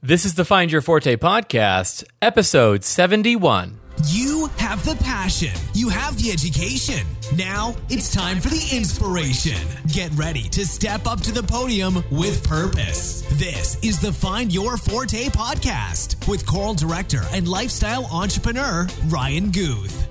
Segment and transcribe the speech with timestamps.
[0.00, 3.80] This is the Find Your Forte podcast, episode 71.
[4.06, 5.52] You have the passion.
[5.74, 7.04] You have the education.
[7.34, 9.58] Now it's time for the inspiration.
[9.88, 13.22] Get ready to step up to the podium with purpose.
[13.40, 20.07] This is the Find Your Forte podcast with choral director and lifestyle entrepreneur Ryan Guth.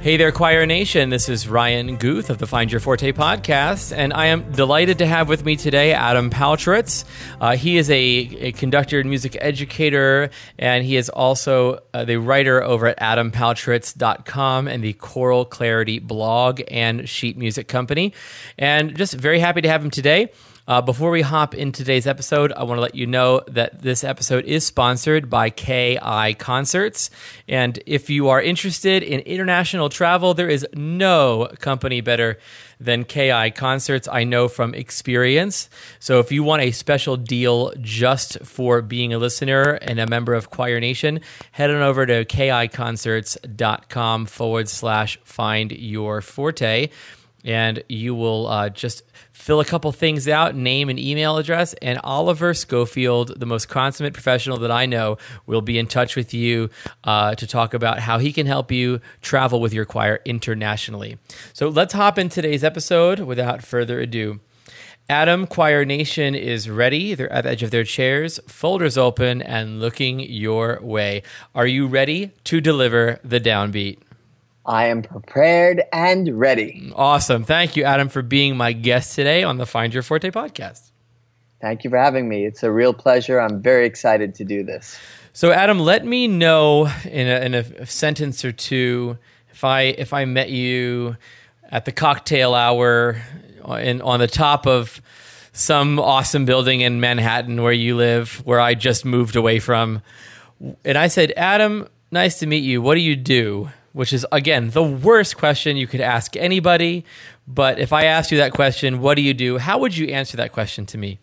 [0.00, 1.10] Hey there, Choir Nation.
[1.10, 5.06] This is Ryan Guth of the Find Your Forte podcast, and I am delighted to
[5.06, 7.04] have with me today Adam Paltrowitz.
[7.38, 12.16] Uh, he is a, a, conductor and music educator, and he is also uh, the
[12.16, 18.14] writer over at adampaltrowitz.com and the Choral Clarity blog and sheet music company.
[18.56, 20.30] And just very happy to have him today.
[20.70, 24.04] Uh, before we hop in today's episode, I want to let you know that this
[24.04, 27.10] episode is sponsored by KI Concerts.
[27.48, 32.38] And if you are interested in international travel, there is no company better
[32.78, 34.06] than KI Concerts.
[34.06, 35.68] I know from experience.
[35.98, 40.34] So if you want a special deal just for being a listener and a member
[40.34, 41.18] of Choir Nation,
[41.50, 46.90] head on over to kiconcerts.com forward slash find your forte
[47.44, 49.02] and you will uh, just
[49.32, 54.12] fill a couple things out, name and email address, and Oliver Schofield, the most consummate
[54.12, 56.70] professional that I know, will be in touch with you
[57.04, 61.18] uh, to talk about how he can help you travel with your choir internationally.
[61.52, 64.40] So let's hop in today's episode without further ado.
[65.08, 67.14] Adam Choir Nation is ready.
[67.14, 71.24] They're at the edge of their chairs, folders open, and looking your way.
[71.52, 73.98] Are you ready to deliver the downbeat?
[74.70, 76.92] I am prepared and ready.
[76.94, 77.42] Awesome.
[77.42, 80.92] Thank you, Adam, for being my guest today on the Find Your Forte podcast.
[81.60, 82.46] Thank you for having me.
[82.46, 83.40] It's a real pleasure.
[83.40, 84.96] I'm very excited to do this.
[85.32, 89.18] So, Adam, let me know in a, in a sentence or two
[89.50, 91.16] if I if I met you
[91.68, 93.20] at the cocktail hour
[93.80, 95.02] in, on the top of
[95.52, 100.00] some awesome building in Manhattan where you live, where I just moved away from,
[100.84, 102.80] and I said, Adam, nice to meet you.
[102.80, 103.68] What do you do?
[103.92, 107.04] Which is again the worst question you could ask anybody.
[107.46, 109.58] But if I asked you that question, what do you do?
[109.58, 111.18] How would you answer that question to me?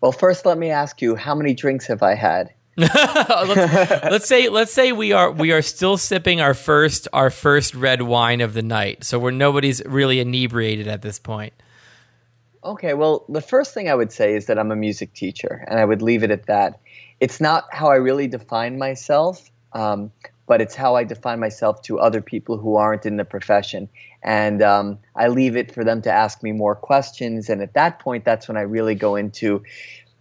[0.00, 2.52] Well, first, let me ask you, how many drinks have I had?
[2.76, 3.56] let's,
[4.04, 8.00] let's, say let's say we are we are still sipping our first our first red
[8.00, 11.52] wine of the night, so we're nobody's really inebriated at this point.
[12.64, 15.78] Okay, well, the first thing I would say is that I'm a music teacher, and
[15.78, 16.80] I would leave it at that.
[17.20, 19.50] It's not how I really define myself.
[19.74, 20.10] Um,
[20.46, 23.88] but it's how I define myself to other people who aren't in the profession.
[24.22, 27.48] And um, I leave it for them to ask me more questions.
[27.48, 29.62] And at that point, that's when I really go into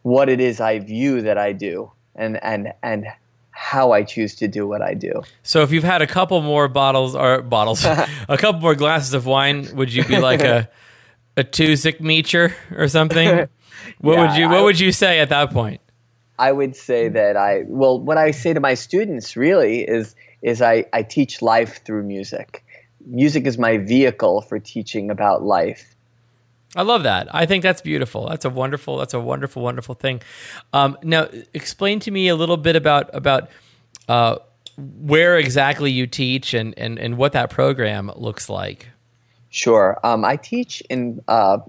[0.03, 3.07] what it is I view that I do and, and, and
[3.51, 5.21] how I choose to do what I do.
[5.43, 7.85] So if you've had a couple more bottles or bottles,
[8.29, 10.69] a couple more glasses of wine, would you be like a,
[11.37, 13.47] a Tuzik Meacher or something?
[13.99, 15.80] What yeah, would you, what I, would you say at that point?
[16.41, 20.59] I would say that I well, what I say to my students really is is
[20.59, 22.65] I, I teach life through music.
[23.05, 25.95] Music is my vehicle for teaching about life.
[26.75, 27.27] I love that.
[27.33, 28.27] I think that's beautiful.
[28.27, 28.97] That's a wonderful.
[28.97, 30.23] That's a wonderful, wonderful thing.
[30.73, 33.51] Um, now, explain to me a little bit about about
[34.09, 34.37] uh,
[34.77, 38.87] where exactly you teach and, and and what that program looks like.
[39.51, 39.99] Sure.
[40.03, 41.59] Um, I teach in uh,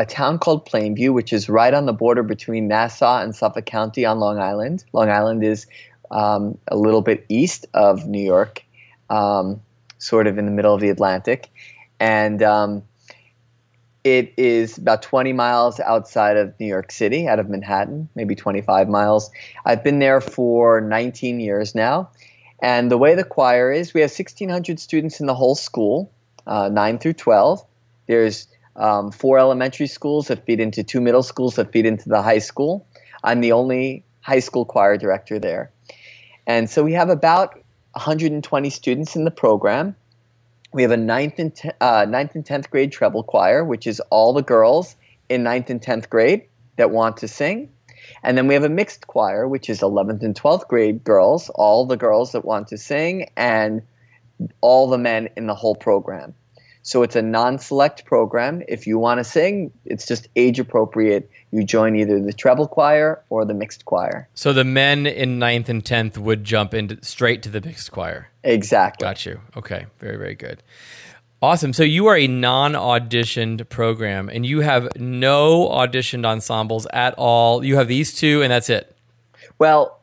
[0.00, 4.06] a town called Plainview, which is right on the border between Nassau and Suffolk County
[4.06, 4.82] on Long Island.
[4.94, 5.66] Long Island is
[6.10, 8.64] um, a little bit east of New York,
[9.10, 9.60] um,
[9.98, 11.50] sort of in the middle of the Atlantic.
[12.00, 12.82] And um,
[14.02, 18.88] it is about 20 miles outside of New York City, out of Manhattan, maybe 25
[18.88, 19.30] miles.
[19.66, 22.08] I've been there for 19 years now.
[22.62, 26.10] And the way the choir is, we have 1,600 students in the whole school,
[26.46, 27.62] uh, 9 through 12.
[28.06, 28.48] There's
[28.80, 32.38] um, four elementary schools that feed into two middle schools that feed into the high
[32.38, 32.86] school.
[33.22, 35.70] I'm the only high school choir director there.
[36.46, 37.54] And so we have about
[37.92, 39.94] 120 students in the program.
[40.72, 44.00] We have a ninth and, te- uh, ninth and 10th grade treble choir, which is
[44.10, 44.96] all the girls
[45.28, 46.44] in ninth and 10th grade
[46.76, 47.70] that want to sing.
[48.22, 51.86] And then we have a mixed choir, which is 11th and 12th grade girls, all
[51.86, 53.82] the girls that want to sing, and
[54.60, 56.34] all the men in the whole program.
[56.82, 58.62] So it's a non-select program.
[58.66, 61.30] If you want to sing, it's just age appropriate.
[61.50, 64.28] You join either the treble choir or the mixed choir.
[64.34, 68.28] So the men in ninth and tenth would jump into straight to the mixed choir.
[68.44, 69.04] Exactly.
[69.04, 69.40] Got you.
[69.56, 69.86] Okay.
[69.98, 70.62] Very very good.
[71.42, 71.72] Awesome.
[71.72, 77.64] So you are a non-auditioned program, and you have no auditioned ensembles at all.
[77.64, 78.94] You have these two, and that's it.
[79.58, 79.99] Well,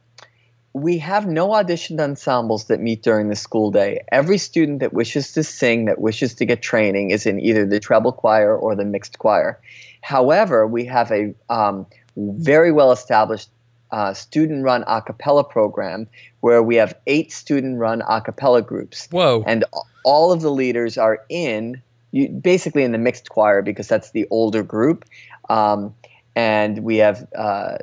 [0.82, 4.04] we have no auditioned ensembles that meet during the school day.
[4.12, 7.80] Every student that wishes to sing, that wishes to get training, is in either the
[7.80, 9.60] treble choir or the mixed choir.
[10.02, 11.86] However, we have a um,
[12.16, 13.50] very well established
[13.92, 16.08] uh, student run a cappella program
[16.42, 19.08] where we have eight student run a cappella groups.
[19.12, 19.44] Whoa.
[19.48, 19.64] And
[20.04, 21.82] all of the leaders are in,
[22.12, 25.06] you, basically in the mixed choir because that's the older group.
[25.50, 25.96] Um,
[26.36, 27.78] and we have uh,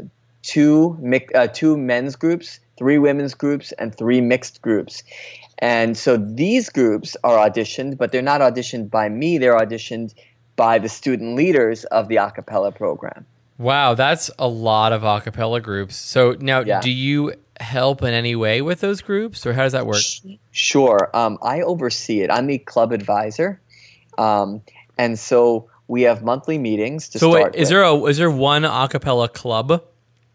[0.44, 0.98] two,
[1.34, 5.02] uh, two men's groups, three women's groups, and three mixed groups.
[5.58, 10.14] And so these groups are auditioned, but they're not auditioned by me, they're auditioned
[10.56, 13.26] by the student leaders of the a cappella program.
[13.56, 15.96] Wow, that's a lot of a cappella groups.
[15.96, 16.80] So now, yeah.
[16.80, 20.02] do you help in any way with those groups, or how does that work?
[20.50, 21.08] Sure.
[21.14, 22.30] Um, I oversee it.
[22.30, 23.60] I'm the club advisor,
[24.18, 24.60] um,
[24.98, 27.08] and so we have monthly meetings.
[27.10, 27.68] To so, wait, is with.
[27.70, 29.82] there a is there one a cappella club?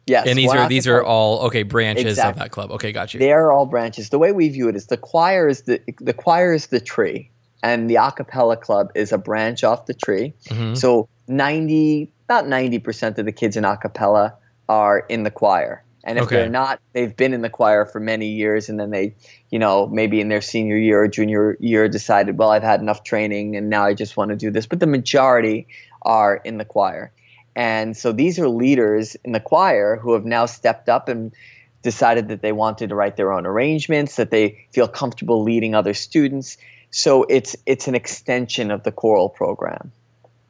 [0.10, 2.30] Yes, and these are these are all okay branches exactly.
[2.32, 2.72] of that club.
[2.72, 3.20] Okay, got you.
[3.20, 4.10] They are all branches.
[4.10, 7.30] The way we view it is the choir is the the choir is the tree,
[7.64, 10.34] and the a cappella club is a branch off the tree.
[10.50, 10.76] Mm-hmm.
[10.76, 14.36] So ninety about 90% of the kids in a cappella
[14.70, 15.84] are in the choir.
[16.04, 16.36] And if okay.
[16.36, 19.16] they're not, they've been in the choir for many years, and then they,
[19.50, 23.04] you know, maybe in their senior year or junior year decided, well, I've had enough
[23.04, 24.68] training and now I just want to do this.
[24.68, 25.68] But the majority
[26.04, 27.12] are in the choir.
[27.60, 31.34] And so these are leaders in the choir who have now stepped up and
[31.82, 35.94] decided that they wanted to write their own arrangements, that they feel comfortable leading other
[35.94, 36.56] students.
[36.92, 39.92] So it's it's an extension of the choral program.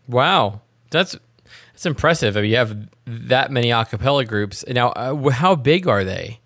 [0.08, 0.62] Wow.
[0.92, 1.18] That's
[1.74, 2.38] it's impressive.
[2.38, 2.78] I mean, you have
[3.08, 4.64] that many a cappella groups.
[4.68, 6.40] Now, uh, how big are they?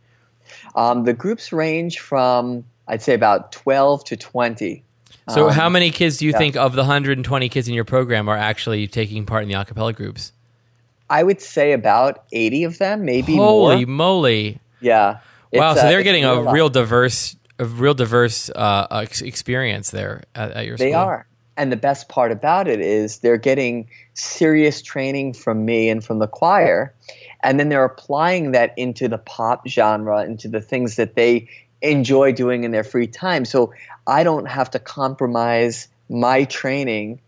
[0.76, 4.82] Um, the groups range from, I'd say, about 12 to 20.
[5.28, 6.38] So, um, how many kids do you yeah.
[6.38, 9.66] think of the 120 kids in your program are actually taking part in the a
[9.66, 10.32] cappella groups?
[11.10, 13.96] I would say about 80 of them, maybe Holy more.
[13.96, 14.60] moly.
[14.82, 15.20] Yeah.
[15.52, 20.52] Wow, so uh, they're getting a real diverse a real diverse uh, experience there at,
[20.52, 20.88] at your school.
[20.88, 21.28] They are.
[21.56, 26.18] And the best part about it is they're getting serious training from me and from
[26.18, 26.94] the choir.
[27.44, 31.48] And then they're applying that into the pop genre, into the things that they
[31.82, 33.46] enjoy doing in their free time.
[33.46, 33.72] So
[34.08, 37.20] I don't have to compromise my training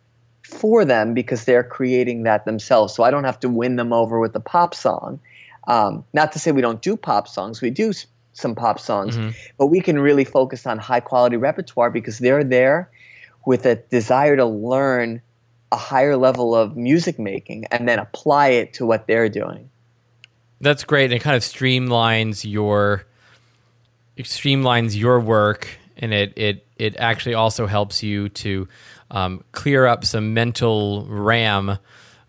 [0.45, 2.94] for them because they're creating that themselves.
[2.94, 5.19] So I don't have to win them over with a pop song.
[5.68, 7.92] Um, not to say we don't do pop songs, we do
[8.33, 9.31] some pop songs, mm-hmm.
[9.57, 12.92] but we can really focus on high quality repertoire because they're there
[13.45, 15.21] with a desire to learn
[15.71, 19.69] a higher level of music making and then apply it to what they're doing.
[20.62, 21.06] That's great.
[21.06, 23.06] And it kind of streamlines your
[24.15, 25.68] it streamlines your work
[25.98, 28.68] and it it it actually also helps you to
[29.12, 31.78] um, clear up some mental RAM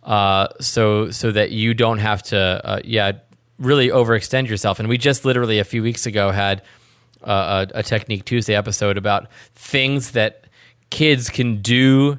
[0.03, 3.13] uh, so so that you don't have to uh, yeah
[3.59, 4.79] really overextend yourself.
[4.79, 6.63] And we just literally a few weeks ago had
[7.23, 10.45] uh, a, a Technique Tuesday episode about things that
[10.91, 12.19] kids can do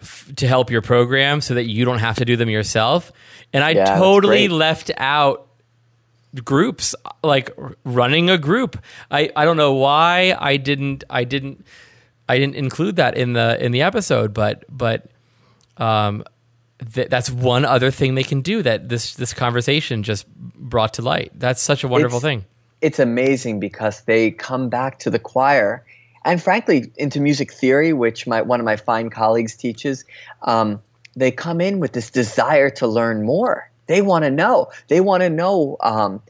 [0.00, 3.12] f- to help your program so that you don't have to do them yourself.
[3.52, 5.48] And I yeah, totally left out
[6.44, 7.50] groups like
[7.84, 8.82] running a group.
[9.10, 11.64] I, I don't know why I didn't I didn't
[12.28, 15.06] I didn't include that in the in the episode, but but
[15.76, 16.24] um
[16.94, 21.02] th- that's one other thing they can do that this this conversation just brought to
[21.02, 21.32] light.
[21.34, 22.44] That's such a wonderful it's, thing.
[22.80, 25.84] It's amazing because they come back to the choir
[26.24, 30.04] and frankly into music theory, which my, one of my fine colleagues teaches.
[30.42, 30.82] Um,
[31.16, 33.70] they come in with this desire to learn more.
[33.86, 34.70] They want to know.
[34.88, 36.22] They want to know um,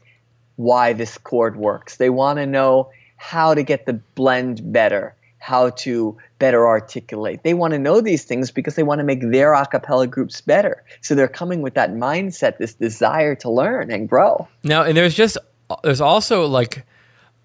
[0.55, 1.97] why this chord works.
[1.97, 7.43] They want to know how to get the blend better, how to better articulate.
[7.43, 10.41] They want to know these things because they want to make their a cappella groups
[10.41, 10.83] better.
[11.01, 14.47] So they're coming with that mindset, this desire to learn and grow.
[14.63, 15.37] Now, and there's just
[15.83, 16.85] there's also like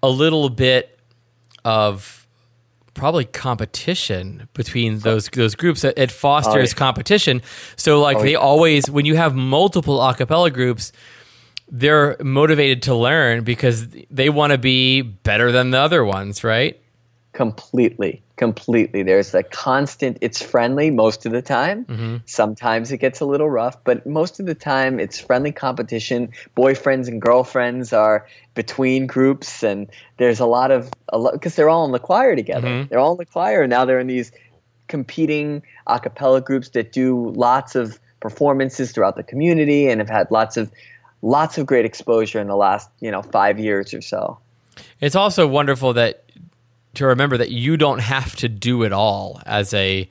[0.03, 0.99] a little bit
[1.63, 2.27] of
[2.93, 4.99] probably competition between oh.
[4.99, 5.83] those those groups.
[5.83, 6.73] It, fosters oh, yeah.
[6.73, 7.41] competition.
[7.75, 8.37] So like oh, they yeah.
[8.37, 10.91] always when you have multiple a cappella groups,
[11.69, 16.79] they're motivated to learn because they want to be better than the other ones, right?
[17.35, 19.03] Completely completely.
[19.03, 21.85] There's a constant, it's friendly most of the time.
[21.85, 22.17] Mm-hmm.
[22.25, 26.31] Sometimes it gets a little rough, but most of the time it's friendly competition.
[26.55, 29.87] Boyfriends and girlfriends are between groups, and
[30.17, 30.91] there's a lot of,
[31.33, 32.67] because they're all in the choir together.
[32.67, 32.89] Mm-hmm.
[32.89, 34.31] They're all in the choir, and now they're in these
[34.87, 40.29] competing a cappella groups that do lots of performances throughout the community and have had
[40.31, 40.71] lots of
[41.21, 44.37] lots of great exposure in the last you know five years or so
[45.01, 46.24] it's also wonderful that
[46.95, 50.09] to remember that you don't have to do it all as a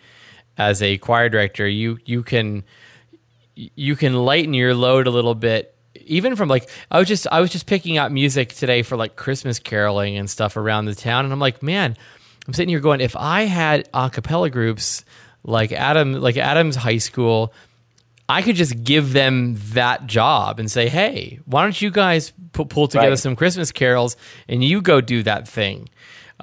[0.56, 1.66] as a choir director.
[1.68, 2.64] You you can
[3.54, 5.74] you can lighten your load a little bit
[6.06, 9.16] even from like I was just I was just picking out music today for like
[9.16, 11.96] Christmas caroling and stuff around the town, and I'm like, man,
[12.46, 15.04] I'm sitting here going, if I had a cappella groups
[15.44, 17.54] like Adam, like Adam's high school,
[18.28, 22.64] I could just give them that job and say, hey, why don't you guys pu-
[22.66, 23.18] pull together Right.
[23.18, 24.16] some Christmas carols
[24.48, 25.88] and you go do that thing.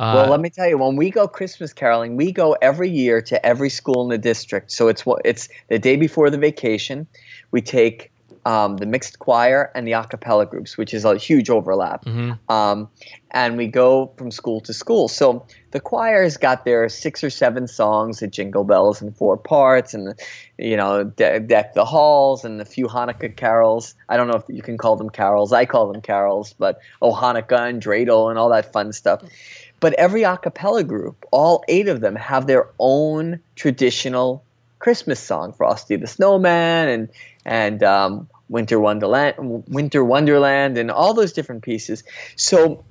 [0.01, 3.21] Uh, Well, let me tell you, when we go Christmas caroling, we go every year
[3.21, 4.71] to every school in the district.
[4.71, 7.07] So it's it's the day before the vacation.
[7.51, 8.11] We take
[8.45, 12.05] um, the mixed choir and the a cappella groups, which is a huge overlap.
[12.49, 12.89] Um,
[13.31, 15.07] and we go from school to school.
[15.07, 19.93] So the choir's got their six or seven songs, the Jingle Bells in four parts,
[19.93, 20.19] and
[20.57, 23.93] you know, De- Deck the Halls, and a few Hanukkah carols.
[24.09, 25.53] I don't know if you can call them carols.
[25.53, 29.21] I call them carols, but oh, Hanukkah and dreidel and all that fun stuff.
[29.81, 34.45] But every a cappella group, all eight of them, have their own traditional
[34.79, 37.09] Christmas song, Frosty the Snowman and
[37.45, 39.35] and um, Winter Wonderland,
[39.67, 42.03] Winter Wonderland, and all those different pieces.
[42.35, 42.85] So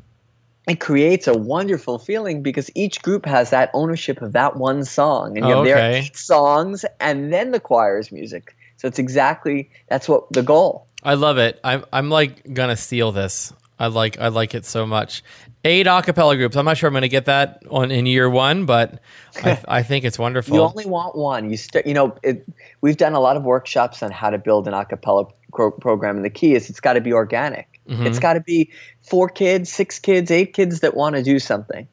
[0.68, 5.36] it creates a wonderful feeling because each group has that ownership of that one song,
[5.36, 8.56] and you have their eight songs, and then the choir's music.
[8.76, 10.86] So it's exactly that's what the goal.
[11.02, 11.60] I love it.
[11.62, 13.52] I'm I'm like gonna steal this.
[13.80, 15.24] I like I like it so much.
[15.64, 16.54] Eight a cappella groups.
[16.54, 19.00] I'm not sure I'm gonna get that on in year one, but
[19.42, 20.54] I, I think it's wonderful.
[20.54, 21.50] You only want one.
[21.50, 21.86] You start.
[21.86, 22.46] You know, it,
[22.82, 26.16] we've done a lot of workshops on how to build an a cappella pro- program,
[26.16, 27.80] and the key is it's got to be organic.
[27.88, 28.06] Mm-hmm.
[28.06, 28.70] It's got to be
[29.00, 31.88] four kids, six kids, eight kids that want to do something.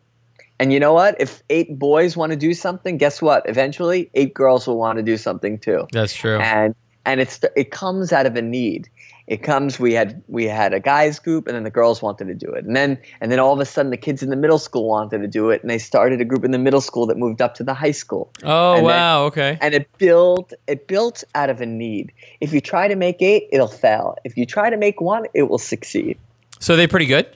[0.59, 1.15] And you know what?
[1.21, 3.47] If eight boys want to do something, guess what?
[3.47, 5.87] Eventually, eight girls will want to do something too.
[5.93, 6.37] That's true.
[6.39, 6.75] And
[7.05, 8.89] and it's it comes out of a need.
[9.27, 9.77] It comes.
[9.77, 12.63] We had we had a guys group, and then the girls wanted to do it,
[12.63, 15.17] and then and then all of a sudden the kids in the middle school wanted
[15.17, 17.53] to do it, and they started a group in the middle school that moved up
[17.55, 19.25] to the high school oh and then- wow.
[19.25, 19.57] okay.
[19.59, 22.13] and it built it built out of a need.
[22.39, 24.15] If you try to make eight, it'll fail.
[24.23, 26.17] If you try to make one, it will succeed.
[26.59, 27.27] So are they pretty good.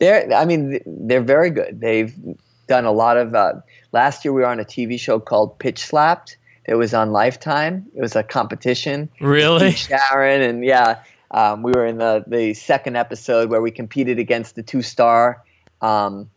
[0.00, 1.80] They're I mean they're very good.
[1.80, 2.12] They've
[2.66, 3.36] done a lot of.
[3.36, 3.54] Uh,
[3.92, 6.36] last year we were on a TV show called Pitch Slapped.
[6.66, 7.86] It was on Lifetime.
[7.94, 9.08] It was a competition.
[9.20, 9.72] Really?
[9.72, 14.54] Sharon and yeah, um, we were in the the second episode where we competed against
[14.56, 15.42] the two star.
[15.80, 16.30] Um,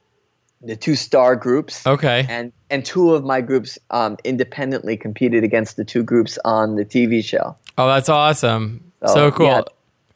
[0.61, 2.25] the two star groups Okay.
[2.27, 6.83] and and two of my groups um, independently competed against the two groups on the
[6.83, 7.55] TV show.
[7.77, 8.91] Oh, that's awesome.
[9.01, 9.45] Oh, so cool.
[9.47, 9.61] yeah.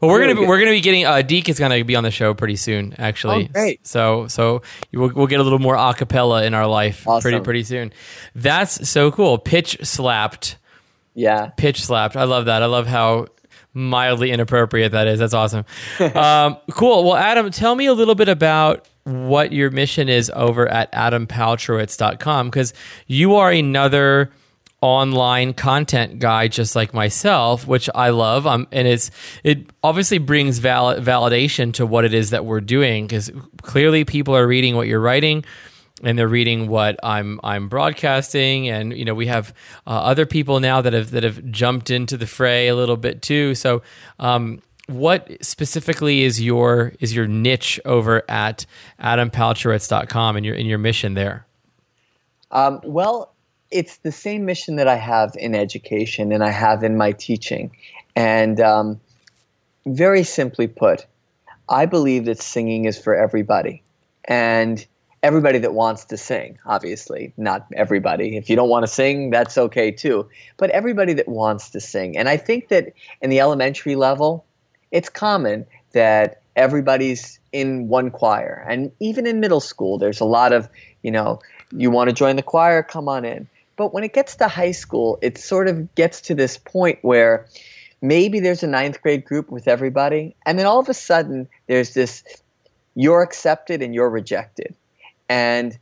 [0.04, 2.04] Well, we're Really gonna be, we're gonna be getting uh, Deke is gonna be on
[2.04, 3.46] the show pretty soon, actually.
[3.50, 3.88] Oh, great.
[3.88, 7.22] So so will, we'll get a little more acapella in our life Awesome.
[7.22, 7.94] pretty pretty soon.
[8.36, 9.38] That's so cool.
[9.38, 10.58] Pitch slapped,
[11.14, 12.18] Yeah, pitch slapped.
[12.18, 12.62] I love that.
[12.62, 13.28] I love how
[13.74, 15.20] mildly inappropriate that is.
[15.20, 15.64] That's awesome.
[16.16, 17.06] um, cool.
[17.06, 22.50] Well, Adam, tell me a little bit about what your mission is over at adampaltrowitz.com
[22.50, 22.74] because
[23.08, 24.32] you are another
[24.84, 29.12] online content guy just like myself which i love um, and it's
[29.46, 34.36] it obviously brings val- validation to what it is that we're doing because clearly people
[34.36, 35.42] are reading what you're writing
[36.04, 39.54] and they're reading what I'm I'm broadcasting, and you know we have
[39.88, 43.22] uh, other people now that have that have jumped into the fray a little bit
[43.22, 43.56] too.
[43.56, 43.82] So,
[44.20, 48.66] um, what specifically is your is your niche over at
[49.00, 51.46] AdamPaltrowitz.com and your in your mission there?
[52.52, 53.33] Um, well,
[53.74, 57.76] it's the same mission that I have in education and I have in my teaching.
[58.16, 59.02] And um,
[59.86, 61.08] very simply put,
[61.68, 63.82] I believe that singing is for everybody.
[64.26, 64.86] And
[65.24, 68.38] everybody that wants to sing, obviously, not everybody.
[68.38, 70.30] If you don't want to sing, that's okay too.
[70.58, 72.16] But everybody that wants to sing.
[72.16, 74.46] And I think that in the elementary level,
[74.92, 78.64] it's common that everybody's in one choir.
[78.70, 80.70] And even in middle school, there's a lot of,
[81.02, 81.40] you know,
[81.72, 83.48] you want to join the choir, come on in.
[83.76, 87.48] But when it gets to high school, it sort of gets to this point where
[88.02, 90.36] maybe there's a ninth grade group with everybody.
[90.46, 92.24] And then all of a sudden, there's this
[92.96, 94.76] you're accepted and you're rejected.
[95.30, 95.78] And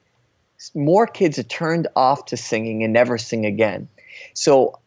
[0.75, 3.89] more kids are turned off to singing and never sing again.
[4.33, 4.79] So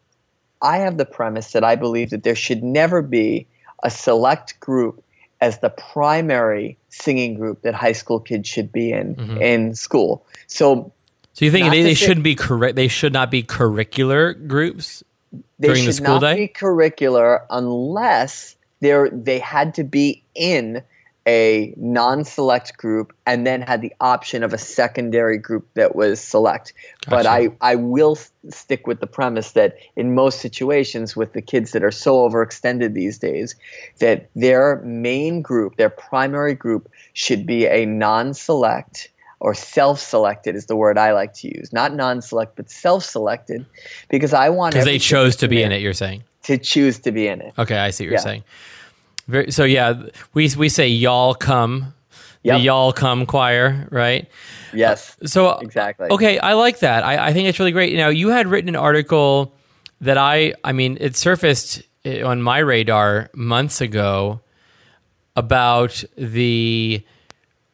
[0.62, 3.46] I have the premise that I believe that there should never be
[3.82, 5.04] a select group
[5.40, 9.42] as the primary singing group that high school kids should be in mm-hmm.
[9.42, 10.24] in school.
[10.46, 10.92] So
[11.34, 12.76] So you think they, they shouldn't be correct?
[12.76, 15.02] They should not be curricular groups
[15.58, 16.46] they during the should school not day.
[16.46, 20.82] be curricular unless they're they had to be in
[21.26, 26.74] a non-select group and then had the option of a secondary group that was select.
[27.08, 28.18] But I, I will
[28.50, 32.92] stick with the premise that in most situations with the kids that are so overextended
[32.92, 33.56] these days,
[34.00, 39.08] that their main group, their primary group, should be a non-select
[39.44, 41.70] or self-selected is the word I like to use.
[41.70, 43.66] Not non-select, but self-selected,
[44.08, 45.82] because I want because they chose to be in it.
[45.82, 46.24] You're saying.
[46.44, 47.52] to choose to be in it.
[47.58, 48.10] Okay, I see what Yeah.
[48.12, 48.44] you're saying.
[49.28, 51.92] Very, so yeah, we we say y'all come,
[52.42, 52.56] Yep.
[52.56, 54.26] the y'all come choir, right?
[54.72, 55.14] Yes.
[55.26, 56.08] So Exactly.
[56.10, 57.04] Okay, I like that.
[57.04, 57.94] I, I think it's really great.
[57.96, 59.52] Now you had written an article
[60.00, 64.40] that I, I mean, it surfaced eh, on my radar months ago
[65.36, 67.02] about the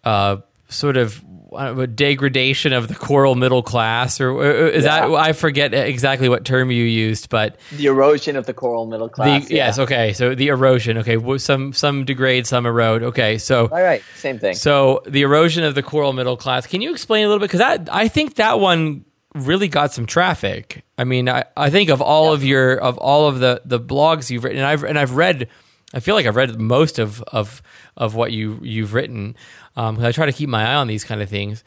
[0.04, 0.36] uh,
[0.68, 5.08] sort of Uh, know, degradation of the choral middle class, or, or is Yeah.
[5.08, 9.08] that I forget exactly what term you used, but The erosion of the choral middle
[9.08, 9.50] the class.
[9.50, 9.56] yeah.
[9.66, 14.02] yes, okay, so the erosion, okay, some some degrade, some erode, okay, so All right.
[14.16, 14.54] Same thing.
[14.54, 16.66] so the erosion of the choral middle class.
[16.66, 17.46] Can you explain a little bit?
[17.50, 19.04] Because that I think that one
[19.34, 20.84] really got some traffic.
[20.98, 24.30] I mean, I, I think of all of your of all of the the blogs
[24.30, 25.48] you've written, and I've and I've read.
[25.92, 27.62] I feel like I've read most of of
[27.96, 29.34] of what you you've written.
[29.76, 31.64] Um, I try to keep my eye on these kind of things.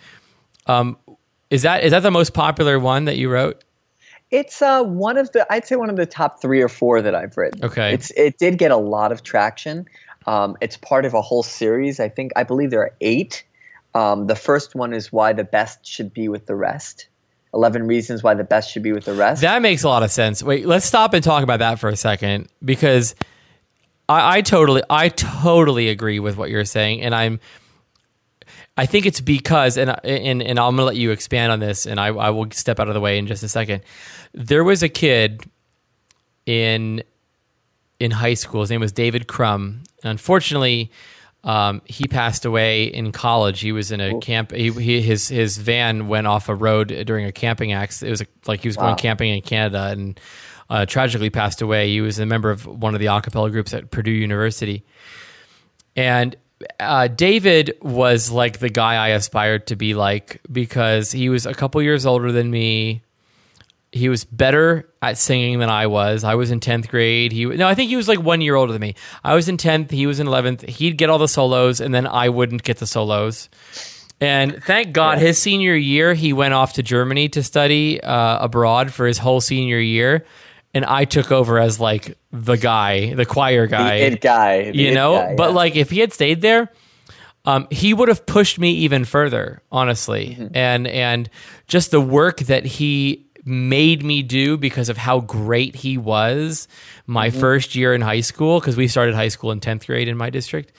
[0.68, 0.98] Um,
[1.50, 3.64] is that is that the most popular one that you wrote?
[4.32, 7.14] It's uh, one of the I'd say one of the top three or four that
[7.14, 7.64] I've written.
[7.64, 7.94] Okay.
[7.94, 9.86] It's it did get a lot of traction.
[10.26, 12.00] Um, it's part of a whole series.
[12.00, 13.44] I think I believe there are eight.
[13.94, 17.08] Um, the first one is why the best should be with the rest.
[17.54, 19.42] Eleven reasons why the best should be with the rest.
[19.42, 20.42] That makes a lot of sense.
[20.42, 23.14] Wait, let's stop and talk about that for a second because
[24.10, 27.40] I, I totally, I totally agree with what you're saying, and I'm.
[28.76, 32.00] I think it's because, and and and I'm gonna let you expand on this, and
[32.00, 33.84] I, I will step out of the way in just a second.
[34.34, 35.44] There was a kid
[36.46, 37.04] in
[38.00, 38.62] in high school.
[38.62, 40.92] His name was David Crum, and unfortunately,
[41.44, 43.60] um, he passed away in college.
[43.60, 44.52] He was in a camp.
[44.52, 48.08] He, he, his his van went off a road during a camping accident.
[48.08, 50.20] It was a, like he was going camping in Canada and
[50.70, 51.90] uh, tragically passed away.
[51.90, 54.84] He was a member of one of the a cappella groups at Purdue University,
[55.96, 56.36] and
[56.80, 61.54] uh, David was like the guy I aspired to be like because he was a
[61.54, 63.04] couple years older than me
[63.94, 66.24] he was better at singing than I was.
[66.24, 67.32] I was in 10th grade.
[67.32, 68.96] He no, I think he was like 1 year older than me.
[69.24, 70.68] I was in 10th, he was in 11th.
[70.68, 73.50] He'd get all the solos and then I wouldn't get the solos.
[74.20, 78.92] And thank God his senior year he went off to Germany to study uh, abroad
[78.92, 80.26] for his whole senior year
[80.74, 84.10] and I took over as like the guy, the choir guy.
[84.10, 86.70] the guy the you know guy, but like if he had stayed there
[87.46, 90.56] um, he would have pushed me even further honestly Mm-hmm.
[90.56, 91.30] and and
[91.68, 96.68] just the work that he made me do because of how great he was
[97.06, 97.40] my Mm-hmm.
[97.42, 100.30] first year in high school because we started high school in 10th grade in my
[100.30, 100.72] district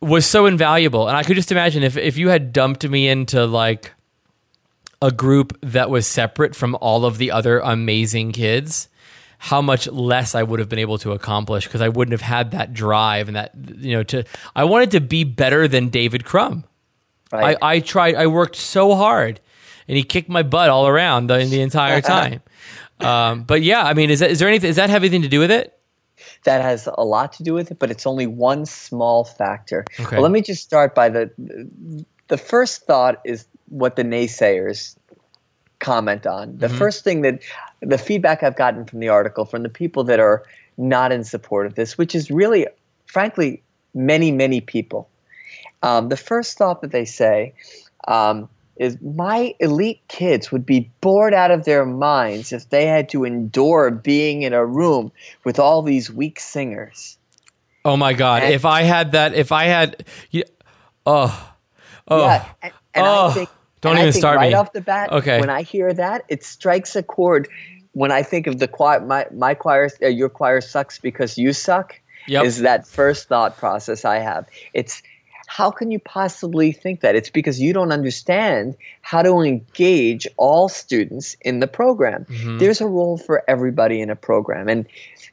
[0.00, 3.44] was so invaluable and i could just imagine if, if you had dumped me into
[3.46, 3.92] like
[5.02, 8.88] a group that was separate from all of the other amazing kids
[9.42, 12.50] how much less I would have been able to accomplish because I wouldn't have had
[12.50, 16.64] that drive and that you know to I wanted to be better than David Crumb.
[17.32, 17.56] Right.
[17.62, 19.40] I, I tried I worked so hard
[19.88, 22.42] and he kicked my butt all around the, the entire time.
[23.00, 24.68] um, but yeah, I mean, is that is there anything?
[24.68, 25.74] Does that have anything to do with it?
[26.44, 29.84] that has a lot to do with it, but it's only one small factor.
[29.98, 30.16] Okay.
[30.16, 31.30] Well, let me just start by the
[32.28, 34.96] the first thought is what the naysayers
[35.78, 36.58] comment on.
[36.58, 37.40] The first thing that
[37.80, 40.44] the feedback I've gotten from the article from the people that are
[40.76, 42.66] not in support of this, which is really,
[43.06, 43.62] frankly,
[43.94, 45.08] many many people.
[45.82, 47.54] Um, the first thought that they say
[48.06, 53.08] um, is my elite kids would be bored out of their minds if they had
[53.10, 55.10] to endure being in a room
[55.44, 57.16] with all these weak singers.
[57.84, 58.42] Oh my god!
[58.42, 60.44] And- if I had that, if I had, you,
[61.06, 61.52] oh,
[62.08, 63.48] oh, Yeah, and, and oh, I think
[63.80, 64.54] don't and I even think start right me.
[64.54, 65.10] off the bat.
[65.12, 65.40] Okay.
[65.40, 67.48] when I hear that, it strikes a chord.
[67.92, 71.52] When I think of the choir, my my choir, uh, your choir sucks because you
[71.52, 71.98] suck.
[72.28, 72.44] Yep.
[72.44, 74.46] Is that first thought process I have?
[74.74, 75.02] It's
[75.46, 77.16] how can you possibly think that?
[77.16, 82.24] It's because you don't understand how to engage all students in the program.
[82.26, 82.58] Mm-hmm.
[82.58, 84.86] There's a role for everybody in a program, and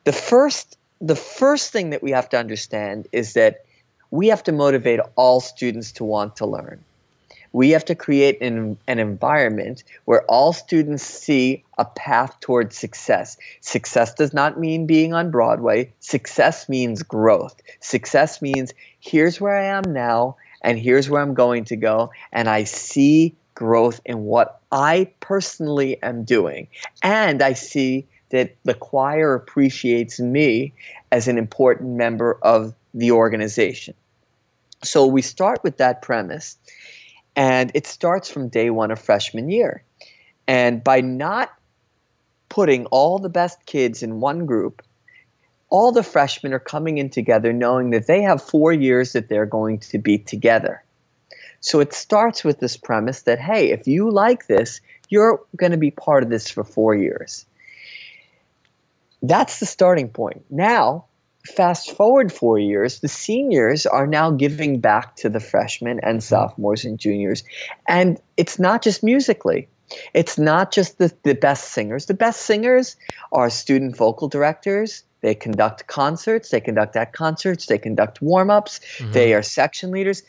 [0.06, 3.66] the first the first thing that we have to understand is that
[4.10, 6.84] we have to motivate all students to want to learn.
[7.58, 13.36] We have to create an, an environment where all students see a path towards success.
[13.62, 15.92] Success does not mean being on Broadway.
[16.00, 17.60] Success means growth.
[17.80, 22.12] Success means here's where I am now and here's where I'm going to go.
[22.32, 26.68] And I see growth in what I personally am doing.
[27.02, 30.74] And I see that the choir appreciates me
[31.12, 33.96] as an important member of the organization.
[34.84, 36.56] So we start with that premise,
[37.38, 39.84] and it starts from day one of freshman year.
[40.48, 41.54] And by not
[42.50, 44.82] putting all the best kids in one group,
[45.70, 49.46] all the freshmen are coming in together knowing that they have four years that they're
[49.46, 50.84] going to be together.
[51.60, 55.78] So it starts with this premise that, hey, if you like this, you're going to
[55.78, 57.46] be part of this for four years.
[59.22, 60.44] That's the starting point.
[60.50, 61.06] Now,
[61.48, 66.86] fast forward four years, the seniors are now giving back to the freshmen and sophomores
[66.86, 67.44] and juniors.
[67.88, 69.68] And it's not just musically.
[70.14, 72.06] It's not just the, the best singers.
[72.06, 72.98] The best singers
[73.32, 75.04] are student vocal directors.
[75.22, 79.12] They conduct concerts, they conduct at concerts, they conduct warm ups, mm-hmm.
[79.14, 80.22] they are section leaders.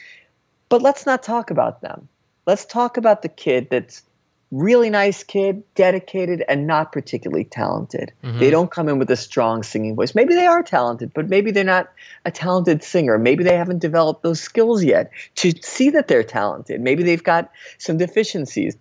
[0.70, 2.08] But let's not talk about them.
[2.46, 4.02] Let's talk about the kid that's
[4.50, 8.12] really nice kid, dedicated, and not particularly talented.
[8.24, 8.38] Mm-hmm.
[8.38, 10.14] They don't come in with a strong singing voice.
[10.14, 11.90] Maybe they are talented, but maybe they're not
[12.24, 13.18] a talented singer.
[13.18, 16.80] Maybe they haven't developed those skills yet to see that they're talented.
[16.80, 18.76] Maybe they've got some deficiencies.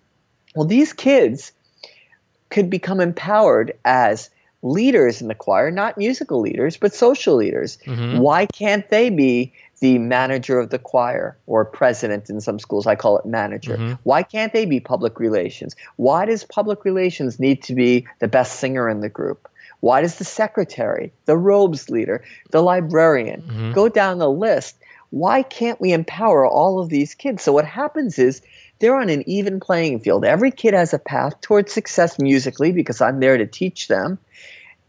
[0.56, 1.52] Well, these kids
[2.50, 4.30] could become empowered as
[4.64, 7.78] leaders in the choir, not musical leaders, but social leaders.
[7.86, 8.20] Mm-hmm.
[8.20, 12.88] Why can't they be the manager of the choir or president in some schools?
[12.88, 13.78] I call it manager.
[13.78, 13.94] Mm-hmm.
[14.04, 15.76] Why can't they be public relations?
[15.98, 19.50] Why does public relations need to be the best singer in the group?
[19.80, 23.72] Why does the secretary, the robes leader, the librarian mm-hmm.
[23.74, 24.78] go down the list?
[25.12, 27.44] Why can't we empower all of these kids?
[27.44, 28.42] So, what happens is
[28.80, 30.26] they're on an even playing field.
[30.26, 34.20] Every kid has a path towards success musically because I'm there to teach them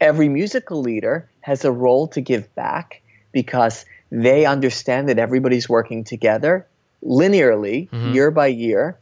[0.01, 6.05] every musical leader has a role to give back because they understand that everybody's working
[6.05, 6.66] together
[7.05, 8.12] linearly mm-hmm.
[8.12, 8.99] year by year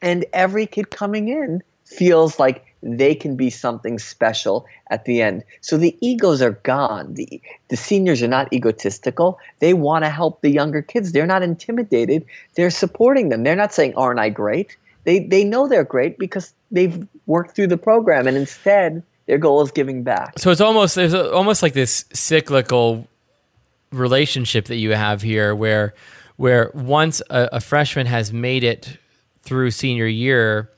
[0.00, 5.44] and every kid coming in feels like they can be something special at the end.
[5.60, 7.14] So the egos are gone.
[7.14, 9.38] The the seniors are not egotistical.
[9.60, 11.12] They want to help the younger kids.
[11.12, 12.26] They're not intimidated.
[12.56, 13.44] They're supporting them.
[13.44, 17.68] They're not saying, "Aren't I great?" They they know they're great because they've worked through
[17.68, 20.38] the program and instead their goal is giving back.
[20.38, 23.06] So it's almost there's a, almost like this cyclical
[23.92, 25.94] relationship that you have here, where
[26.36, 28.98] where once a, a freshman has made it
[29.42, 30.70] through senior year,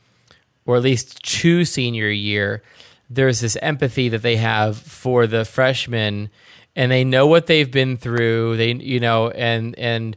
[0.66, 2.62] or at least to senior year,
[3.08, 6.30] there's this empathy that they have for the freshmen,
[6.74, 8.56] and they know what they've been through.
[8.56, 10.16] They you know, and and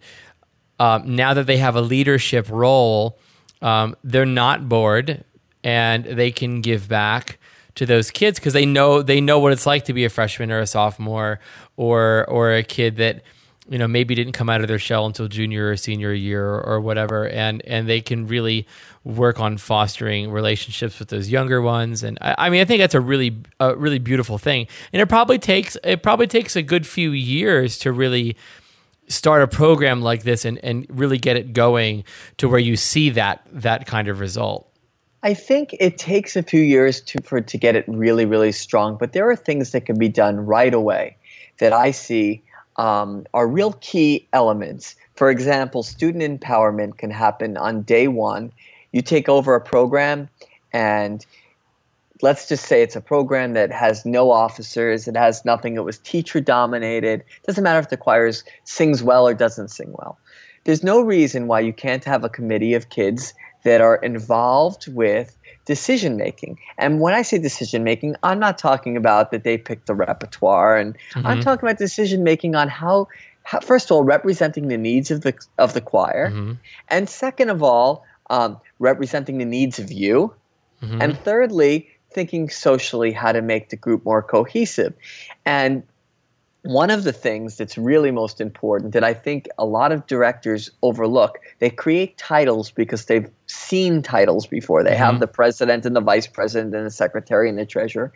[0.80, 3.20] um, now that they have a leadership role,
[3.62, 5.24] um, they're not bored,
[5.64, 7.40] and they can give back
[7.78, 10.52] to those kids because they know they know what it's like to be a freshman
[10.52, 11.40] or a sophomore
[11.78, 13.24] or or a kid that
[13.70, 16.82] you know maybe didn't come out of their shell until junior or senior year or,
[16.82, 17.28] whatever.
[17.28, 18.68] And and they can really
[19.04, 22.04] work on fostering relationships with those younger ones.
[22.04, 24.68] And I, I, mean I think that's a really a really beautiful thing.
[24.92, 28.36] And it probably takes it probably takes a good few years to really
[29.08, 32.04] start a program like this and, and really get it going
[32.38, 34.68] to where you see that that kind of result
[35.28, 38.96] I think it takes a few years to for to get it really really strong,
[38.96, 41.18] but there are things that can be done right away
[41.58, 42.42] that I see
[42.78, 44.96] um, are real key elements.
[45.16, 48.54] For example, student empowerment can happen on day one.
[48.94, 50.30] You take over a program,
[50.72, 51.26] and
[52.22, 55.76] let's just say it's a program that has no officers, it has nothing.
[55.76, 57.26] It was teacher dominated.
[57.46, 58.32] Doesn't matter if the choir
[58.64, 60.18] sings well or doesn't sing well.
[60.64, 63.34] There's no reason why you can't have a committee of kids
[63.68, 66.58] that are involved with decision making.
[66.78, 70.78] And when I say decision making, I'm not talking about that they pick the repertoire,
[70.78, 71.28] and mm-hmm.
[71.28, 73.10] I'm talking about decision making on how,
[73.44, 76.54] how, first of all, representing the needs of the of the choir, mm-hmm.
[76.88, 80.34] and second of all, um, representing the needs of you,
[80.82, 81.02] mm-hmm.
[81.02, 84.94] and thirdly, thinking socially how to make the group more cohesive.
[85.46, 85.84] And
[86.62, 90.70] one of the things that's really most important that I think a lot of directors
[90.82, 94.84] overlook, they create titles because they've seen titles before.
[94.84, 95.00] They mm-hmm.
[95.00, 98.14] have the president and the vice president and the secretary and the treasurer.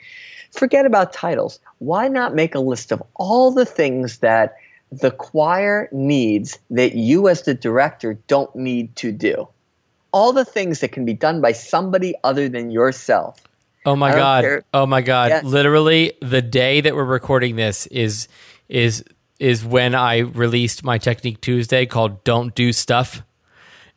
[0.52, 1.60] Forget about titles.
[1.80, 4.56] Why not make a list of all the things that
[4.92, 9.48] the choir needs that you as the director don't need to do?
[10.12, 13.40] All the things that can be done by somebody other than yourself.
[13.86, 14.44] Oh my god!
[14.44, 14.64] Care.
[14.74, 15.44] Oh my god!
[15.44, 18.28] Literally, the day that we're recording this is
[18.70, 19.04] is
[19.40, 23.24] is when I released my Technique Tuesday called "Don't Do Stuff,"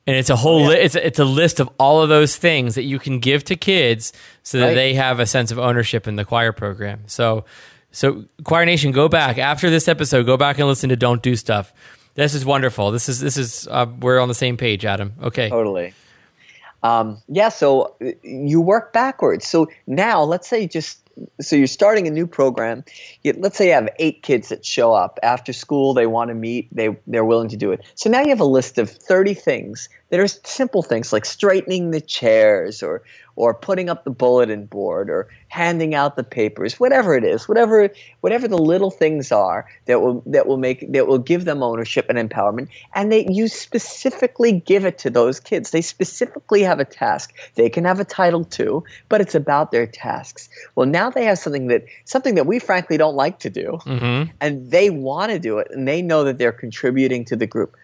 [0.07, 0.77] and it's a whole oh, yeah.
[0.77, 3.45] li- it's a, it's a list of all of those things that you can give
[3.45, 4.13] to kids
[4.43, 4.75] so that right.
[4.75, 7.03] they have a sense of ownership in the choir program.
[7.07, 7.45] So,
[7.91, 10.27] so Choir Nation, go back after this episode.
[10.27, 11.73] Go back and listen to "Don't Do Stuff."
[12.15, 12.91] This is wonderful.
[12.91, 15.15] This is this is uh, we're on the same page, Adam.
[15.23, 15.95] Okay, totally.
[16.83, 19.47] Um, yeah, so uh, you work backwards.
[19.47, 21.01] So now, let's say just
[21.41, 22.85] so you're starting a new program.
[23.23, 25.95] You, let's say you have eight kids that show up after school.
[25.95, 26.69] They want to meet.
[26.75, 27.83] They they're willing to do it.
[27.95, 32.01] So now you have a list of 30 things are simple things like straightening the
[32.01, 33.03] chairs or
[33.37, 37.89] or putting up the bulletin board or handing out the papers whatever it is whatever
[38.21, 42.07] whatever the little things are that will that will make that will give them ownership
[42.09, 42.69] and empowerment.
[42.95, 45.71] And they you specifically give it to those kids.
[45.71, 47.35] They specifically have a task.
[47.55, 50.49] They can have a title too but it's about their tasks.
[50.75, 53.79] Well now they have something that something that we frankly don't like to do.
[53.85, 54.31] Mm-hmm.
[54.41, 57.77] and they want to do it and they know that they're contributing to the group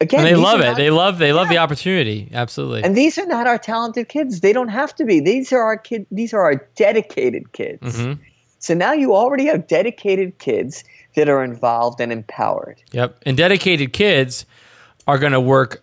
[0.00, 0.64] again And they love it.
[0.64, 2.28] not- They love they love the opportunity.
[2.32, 2.82] Absolutely.
[2.84, 4.40] and these are not our talented kids.
[4.40, 5.20] They don't have to be.
[5.20, 6.06] These are our kid.
[6.10, 7.80] These are our dedicated kids.
[7.98, 8.18] Mhm.
[8.58, 10.84] So now you already have dedicated kids
[11.16, 12.76] that are involved and empowered.
[12.92, 13.16] Yep.
[13.24, 14.44] And dedicated kids
[15.06, 15.82] are going to work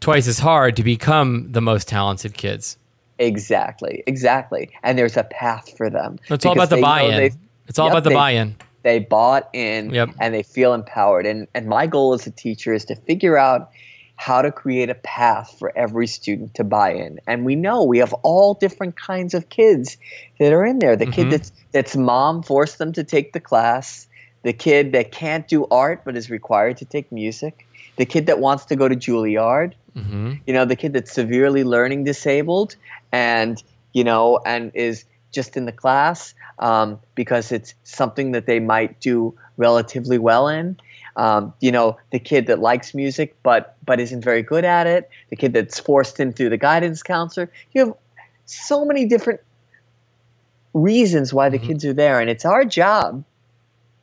[0.00, 2.76] twice as hard to become the most talented kids.
[3.20, 4.02] Exactly.
[4.06, 4.68] Exactly.
[4.82, 6.18] And there's a path for them.
[6.28, 7.32] It's all about the buy-in.
[7.68, 8.56] It's all Yep, about the they- buy-in.
[8.82, 10.10] They bought in Yep.
[10.20, 11.26] and they feel empowered.
[11.26, 13.70] And and my goal as a teacher is to figure out
[14.16, 17.18] how to create a path for every student to buy in.
[17.26, 19.96] And we know we have all different kinds of kids
[20.38, 20.96] that are in there.
[20.96, 21.12] The Mm-hmm.
[21.12, 24.06] kid that's that's mom forced them to take the class,
[24.44, 27.66] the kid that can't do art but is required to take music,
[27.96, 31.62] the kid that wants to go to Juilliard, hmm you know, the kid that's severely
[31.64, 32.76] learning disabled
[33.12, 38.60] and, you know, and is just in the class um, because it's something that they
[38.60, 40.78] might do relatively well in.
[41.16, 45.10] Um, you know, the kid that likes music but but isn't very good at it,
[45.28, 47.50] the kid that's forced in through the guidance counselor.
[47.72, 47.94] You have
[48.46, 49.40] so many different
[50.72, 53.24] reasons why the kids are there, and it's our job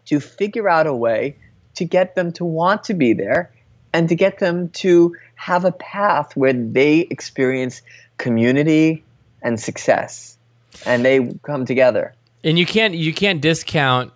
[0.06, 1.36] to figure out a way
[1.76, 3.52] to get them to want to be there
[3.94, 7.82] and to get them to have a path where they experience
[8.18, 9.04] community
[9.42, 10.38] and success
[10.86, 12.14] and they come together.
[12.44, 14.14] And you can't you can't discount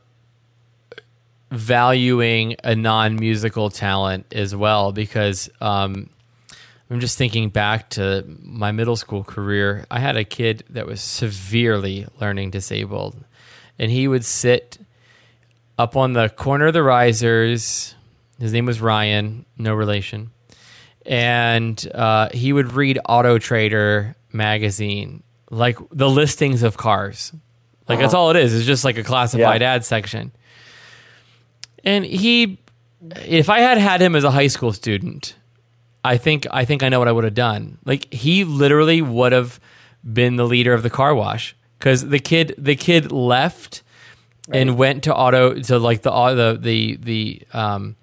[1.52, 6.10] valuing a non-musical talent as well because um,
[6.90, 9.86] I'm just thinking back to my middle school career.
[9.90, 13.24] I had a kid that was severely learning disabled,
[13.78, 14.80] and he would sit
[15.78, 17.96] up on the corner of the risers.
[18.40, 20.32] His name was Ryan, no relation,
[21.06, 27.32] and uh, he would read Auto Trader magazine, like the listings of cars.
[27.88, 28.56] Like that's all it is.
[28.56, 29.74] It's just like a classified Yeah.
[29.74, 30.32] ad section.
[31.84, 32.60] And he,
[33.26, 35.36] if I had had him as a high school student,
[36.04, 37.78] I think I think I know what I would have done.
[37.86, 39.60] Like he literally would have
[40.04, 43.84] been the leader of the car wash because the kid the kid left
[44.52, 47.96] and went to auto to like the the the the um,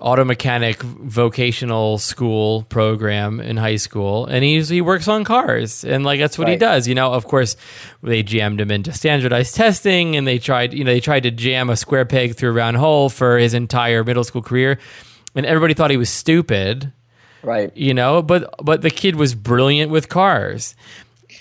[0.00, 6.04] auto mechanic vocational school program in high school and he's he works on cars and
[6.04, 7.12] like that's what he does you know?
[7.12, 7.56] Of course
[8.02, 11.70] they jammed him into standardized testing and they tried you know they tried to jam
[11.70, 14.78] a square peg through a round hole for his entire middle school career
[15.34, 16.92] and everybody thought he was stupid
[17.42, 17.74] Right.
[17.76, 18.20] you know?
[18.22, 20.74] But but the kid was brilliant with cars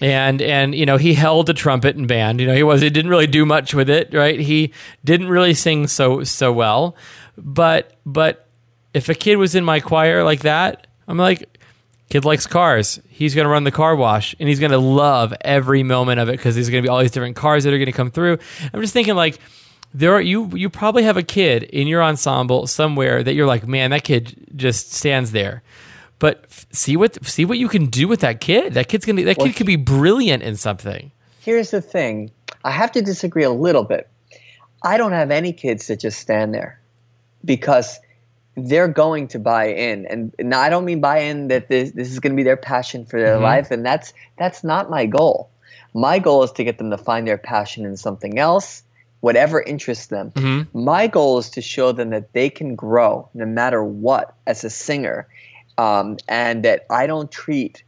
[0.01, 2.53] and and you know he held a trumpet in band you know?
[2.55, 4.39] He was he didn't really do much with it right?
[4.39, 6.95] He didn't really sing so so well
[7.37, 8.48] but but
[8.93, 11.59] if a kid was in my choir like that i'm like
[12.09, 12.99] kid likes cars.
[13.07, 16.29] He's going to run the car wash and he's going to love every moment of
[16.29, 18.11] it because there's going to be all these different cars that are going to come
[18.11, 18.37] through.
[18.73, 19.39] I'm just thinking like
[19.93, 23.67] there are you you probably have a kid in your ensemble somewhere that you're like
[23.67, 25.63] man that kid just stands there.
[26.19, 28.73] But f- see what see what you can do with that kid.
[28.73, 31.11] That kid's gonna that kid could be brilliant in something.
[31.39, 32.31] Here's the thing.
[32.63, 34.09] I have to disagree a little bit.
[34.83, 36.79] I don't have any kids that just stand there
[37.43, 37.99] because
[38.67, 42.11] they're going to buy in and, and I don't mean buy in that this, this
[42.11, 45.49] is going to be their passion for their life and that's that's not my goal.
[45.93, 48.83] My goal is to get them to find their passion in something else,
[49.21, 50.31] whatever interests them.
[50.73, 54.69] My goal is to show them that they can grow no matter what as a
[54.69, 55.27] singer
[55.77, 57.83] um, and that I don't treat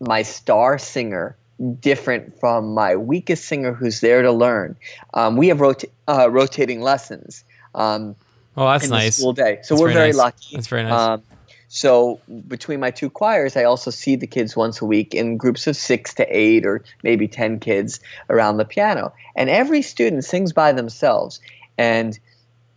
[0.00, 1.36] my star singer
[1.80, 4.76] different from my weakest singer who's there to learn.
[5.14, 7.44] Um, we have rota- uh, rotating lessons
[7.74, 8.14] um,
[8.58, 10.16] oh that's in the nice school day, so That's we're very very nice.
[10.16, 10.54] lucky.
[10.56, 10.92] That's very nice.
[10.92, 11.22] Um,
[11.68, 15.66] so between my two choirs, I also see the kids once a week in groups
[15.66, 20.52] of six to eight or maybe ten kids around the piano, and every student sings
[20.52, 21.40] by themselves.
[21.76, 22.18] And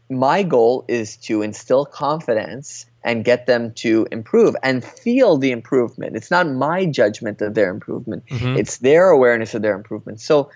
[0.10, 6.16] my goal is to instill confidence and get them to improve and feel the improvement.
[6.16, 10.20] It's not my judgment of their improvement; it's their awareness of their improvement.
[10.20, 10.50] So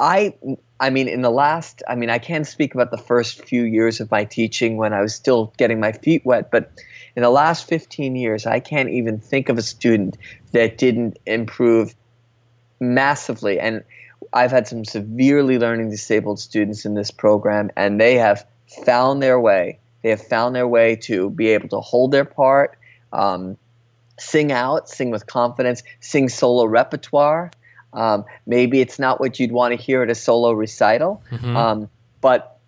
[0.00, 0.34] I
[0.80, 4.00] I mean in the last I mean I can't speak about the first few years
[4.00, 6.70] of my teaching when I was still getting my feet wet, but
[7.14, 10.16] in the last 15 years I can't even think of a student
[10.52, 11.94] that didn't improve
[12.80, 13.82] massively and
[14.32, 18.46] I've had some severely learning disabled students in this program and they have
[18.84, 19.78] found their way.
[20.02, 22.76] They have found their way to be able to hold their part
[23.12, 23.56] um,
[24.18, 27.50] sing out, sing with confidence, sing solo repertoire.
[27.96, 31.56] Um, maybe it's not what you'd want to hear at a solo recital, Mm-hmm.
[31.56, 32.58] um, but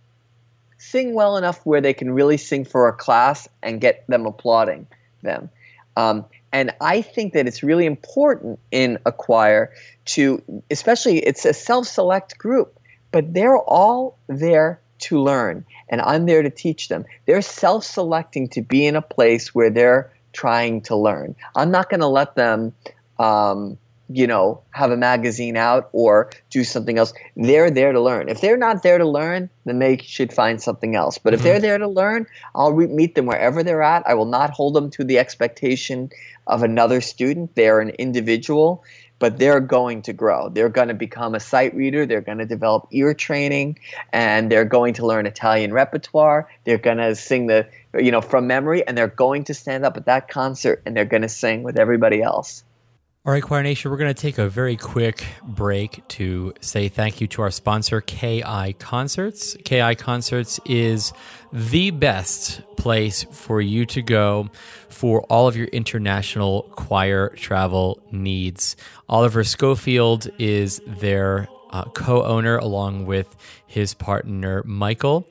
[0.79, 4.87] sing well enough where they can really sing for a class and get them applauding
[5.23, 5.51] them.
[5.97, 9.73] Um, and I think that it's really important in a choir
[10.07, 12.79] to, especially, it's a self select group,
[13.13, 17.05] but they're all there to learn, and I'm there to teach them.
[17.27, 21.37] They're self selecting to be in a place where they're trying to learn.
[21.55, 22.73] I'm not going to let them.
[23.19, 23.77] Um,
[24.11, 27.13] you know, have a magazine out or do something else.
[27.37, 28.29] They're there to learn.
[28.29, 31.19] If they're not there to learn, then they should find something else.
[31.19, 31.49] But if mm-hmm.
[31.49, 34.07] they're there to learn, I'll re- meet them wherever they're at.
[34.07, 36.11] I will not hold them to the expectation
[36.47, 37.55] of another student.
[37.55, 38.83] They're an individual,
[39.19, 40.49] but they're going to grow.
[40.49, 42.07] They're going to become a sight reader.
[42.07, 43.79] They're going to develop ear training,
[44.13, 46.49] and they're going to learn Italian repertoire.
[46.65, 47.69] They're going to sing the,
[47.99, 51.05] you know, from memory, and they're going to stand up at that concert and they're
[51.05, 52.65] going to sing with everybody else.
[53.29, 57.21] All right, Choir Nation, we're going to take a very quick break to say thank
[57.21, 59.55] you to our sponsor, KI Concerts.
[59.67, 61.13] KI Concerts is
[61.53, 64.49] the best place for you to go
[64.89, 68.77] for all of your international choir travel needs.
[69.11, 73.37] Oliver Schofield is their uh, co owner along with
[73.67, 75.29] his partner, Michael.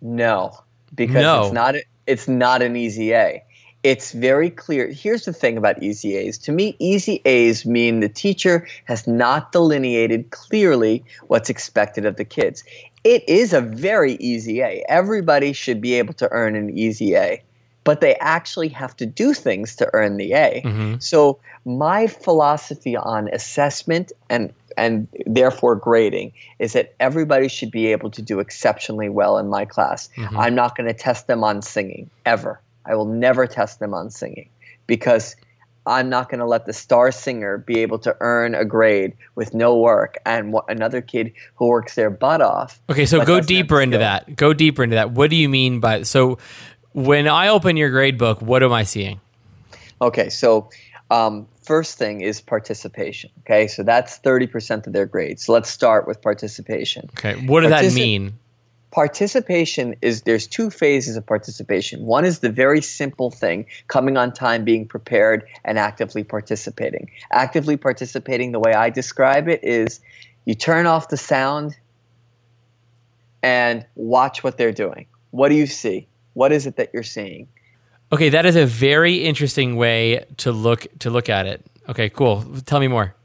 [0.00, 0.58] No,
[0.94, 1.44] because No.
[1.44, 1.74] it's not.
[2.06, 3.42] It's not an easy A.
[3.84, 4.88] It's very clear.
[4.88, 6.36] Here's the thing about easy A's.
[6.38, 12.24] To me, easy A's mean the teacher has not delineated clearly what's expected of the
[12.24, 12.64] kids.
[13.04, 14.84] It is a very easy A.
[14.88, 17.40] Everybody should be able to earn an easy A,
[17.88, 20.62] but they actually have to do things to earn the A.
[20.62, 20.96] Mm-hmm.
[20.98, 28.10] So my philosophy on assessment and and therefore grading is that everybody should be able
[28.10, 30.10] to do exceptionally well in my class.
[30.16, 30.38] Mm-hmm.
[30.38, 32.60] I'm not going to test them on singing ever.
[32.84, 34.50] I will never test them on singing
[34.86, 35.34] because
[35.86, 39.54] I'm not going to let the star singer be able to earn a grade with
[39.54, 42.80] no work and wh- another kid who works their butt off.
[42.90, 44.36] Okay, so go deeper into that.
[44.36, 45.12] Go deeper into that.
[45.12, 46.36] What do you mean by so?
[46.92, 49.20] When I open your grade book, what am I seeing?
[50.00, 50.70] Okay, so
[51.10, 53.30] um, first thing is participation.
[53.40, 55.46] Okay, so that's 30% of their grades.
[55.46, 57.08] So let's start with participation.
[57.18, 58.38] Okay, what does that mean?
[58.90, 62.06] Participation is there's two phases of participation.
[62.06, 67.10] One is the very simple thing, coming on time, being prepared, and actively participating.
[67.30, 70.00] Actively participating, the way I describe it, is
[70.46, 71.76] you turn off the sound
[73.42, 75.06] and watch what they're doing.
[75.30, 76.08] What do you see?
[76.38, 77.48] What is it that you're seeing?
[78.12, 81.66] Okay, that is a very interesting way to look to look at it.
[81.88, 82.44] Okay, cool.
[82.64, 83.16] Tell me more.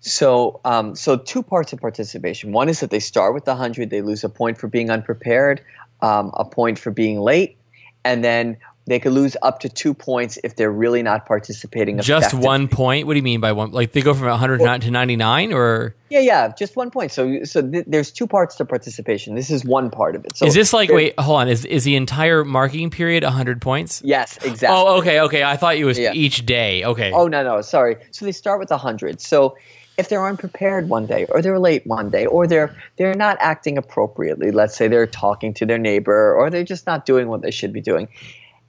[0.00, 2.52] So, um, so two parts of participation.
[2.52, 5.60] One is that they start with the hundred, they lose a point for being unprepared,
[6.00, 7.58] um, a point for being late,
[8.02, 11.98] and then they could lose up to two points if they're really not participating.
[12.00, 13.06] Just one point.
[13.06, 13.70] What do you mean by one?
[13.70, 17.10] Like they go from 100 to 99, or Yeah, yeah, just one point.
[17.10, 19.34] So, so th- there's two parts to participation.
[19.34, 20.36] This is one part of it.
[20.36, 21.18] So is this like wait?
[21.18, 21.48] Hold on.
[21.48, 24.02] Is is the entire marking period 100 points?
[24.04, 24.68] Yes, exactly.
[24.68, 25.42] Oh, okay, okay.
[25.42, 26.12] I thought it was Yeah.
[26.12, 26.84] each day.
[26.84, 27.10] Okay.
[27.12, 27.96] Oh no, no, sorry.
[28.10, 29.20] So they start with a hundred.
[29.22, 29.56] So
[29.96, 33.78] if they're unprepared one day, or they're late one day, or they're they're not acting
[33.78, 37.50] appropriately, let's say they're talking to their neighbor, or they're just not doing what they
[37.52, 38.08] should be doing,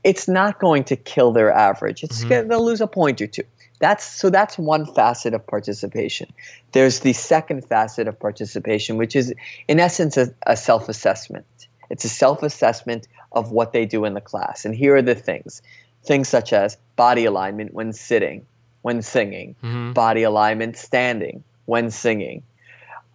[0.06, 2.04] it's not going to kill their average.
[2.04, 3.44] It's gonna, they'll lose a point or two.
[3.80, 6.32] That's so that's one facet of participation.
[6.72, 9.34] There's the second facet of participation, which is
[9.68, 11.46] in essence a, a self-assessment.
[11.90, 14.64] It's a self-assessment of what they do in the class.
[14.64, 15.62] And here are the things.
[16.04, 18.46] Things such as body alignment when sitting,
[18.84, 19.56] when singing,
[19.94, 22.44] body alignment standing, when singing.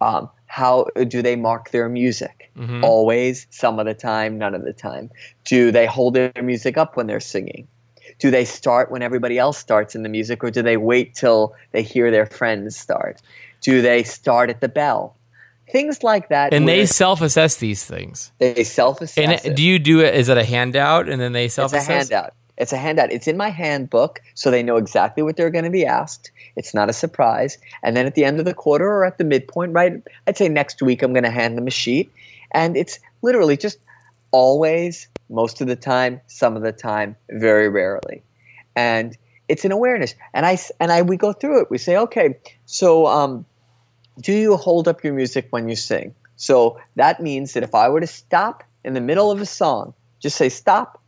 [0.01, 2.40] Um, how do they mark their music?
[2.57, 2.83] Mm-hmm.
[2.83, 5.09] Always, some of the time, none of the time.
[5.45, 7.67] Do they hold their music up when they're singing?
[8.19, 11.55] Do they start when everybody else starts in the music, or do they wait till
[11.71, 13.21] they hear their friends start?
[13.61, 15.15] Do they start at the bell?
[15.71, 16.53] Things like that.
[16.53, 18.31] And they self-assess these things.
[18.39, 19.45] they self-assess.
[19.45, 20.13] And do you do it?
[20.13, 21.81] Is it a handout, and then they self-assess?
[21.83, 22.33] It's a handout.
[22.57, 23.11] It's a handout.
[23.11, 26.29] It's in my handbook, so they know exactly what they're going to be asked.
[26.55, 27.57] It's not a surprise.
[27.81, 29.93] And then at the end of the quarter or at the midpoint, right?
[30.27, 32.11] I'd say next week I'm going to hand them a sheet,
[32.51, 33.79] and it's literally just
[34.31, 38.23] always, most of the time, some of the time, very rarely,
[38.75, 40.15] and it's an awareness.
[40.33, 41.69] And I and I we go through it.
[41.69, 43.45] We say, okay, so um,
[44.19, 46.15] do you hold up your music when you sing?
[46.37, 49.93] So that means that if I were to stop in the middle of a song,
[50.19, 51.01] just say stop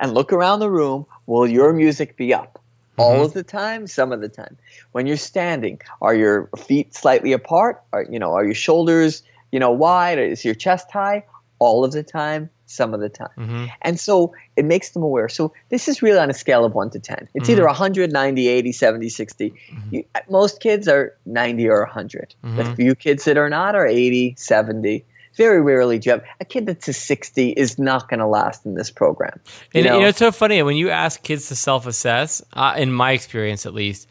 [0.00, 2.62] and look around the room, will your music be up?
[2.98, 4.56] All of the time, some of the time.
[4.92, 7.82] When you're standing, are your feet slightly apart?
[7.92, 10.18] Are you know, are your shoulders, you know, wide?
[10.18, 11.24] Is your chest high?
[11.58, 13.30] All of the time, some of the time.
[13.38, 13.70] Mhm.
[13.80, 15.26] And so it makes them aware.
[15.28, 17.28] So this is really on a scale of 1 to 10.
[17.34, 19.54] It's either 100, 90, 80, 70, 60.
[19.90, 22.34] You, most kids are 90 or 100.
[22.42, 25.04] The few kids that are not are 80, 70.
[25.36, 28.66] Very rarely do you have a kid that's a 60 is not going to last
[28.66, 29.38] in this program.
[29.72, 29.94] You And know?
[29.94, 32.42] you know, it's so funny when you ask kids to self-assess.
[32.52, 34.08] Uh, in my experience, at least,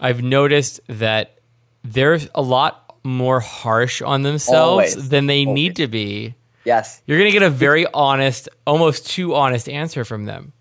[0.00, 1.38] I've noticed that
[1.84, 5.08] they're a lot more harsh on themselves Always.
[5.08, 5.54] than they Always.
[5.54, 6.34] need to be.
[6.64, 7.02] yes.
[7.06, 10.52] You're going to get a very honest, almost too honest answer from them.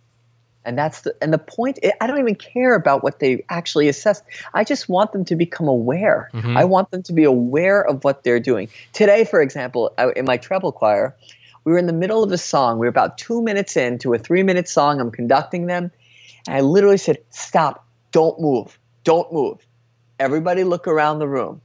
[0.63, 1.79] And that's the and the point.
[1.81, 4.21] Eh, I don't even care about what they actually assess.
[4.53, 6.29] I just want them to become aware.
[6.35, 6.55] Mm-hmm.
[6.55, 8.69] I want them to be aware of what they're doing.
[8.93, 11.15] Today, for example, I- in my treble choir,
[11.63, 12.77] we were in the middle of a song.
[12.77, 15.01] We were about two minutes into a three-minute song.
[15.01, 15.91] I'm conducting them,
[16.47, 17.83] and I literally said, "Stop!
[18.11, 18.77] Don't move!
[19.03, 19.57] Don't move!
[20.19, 21.61] Everybody, look around the room.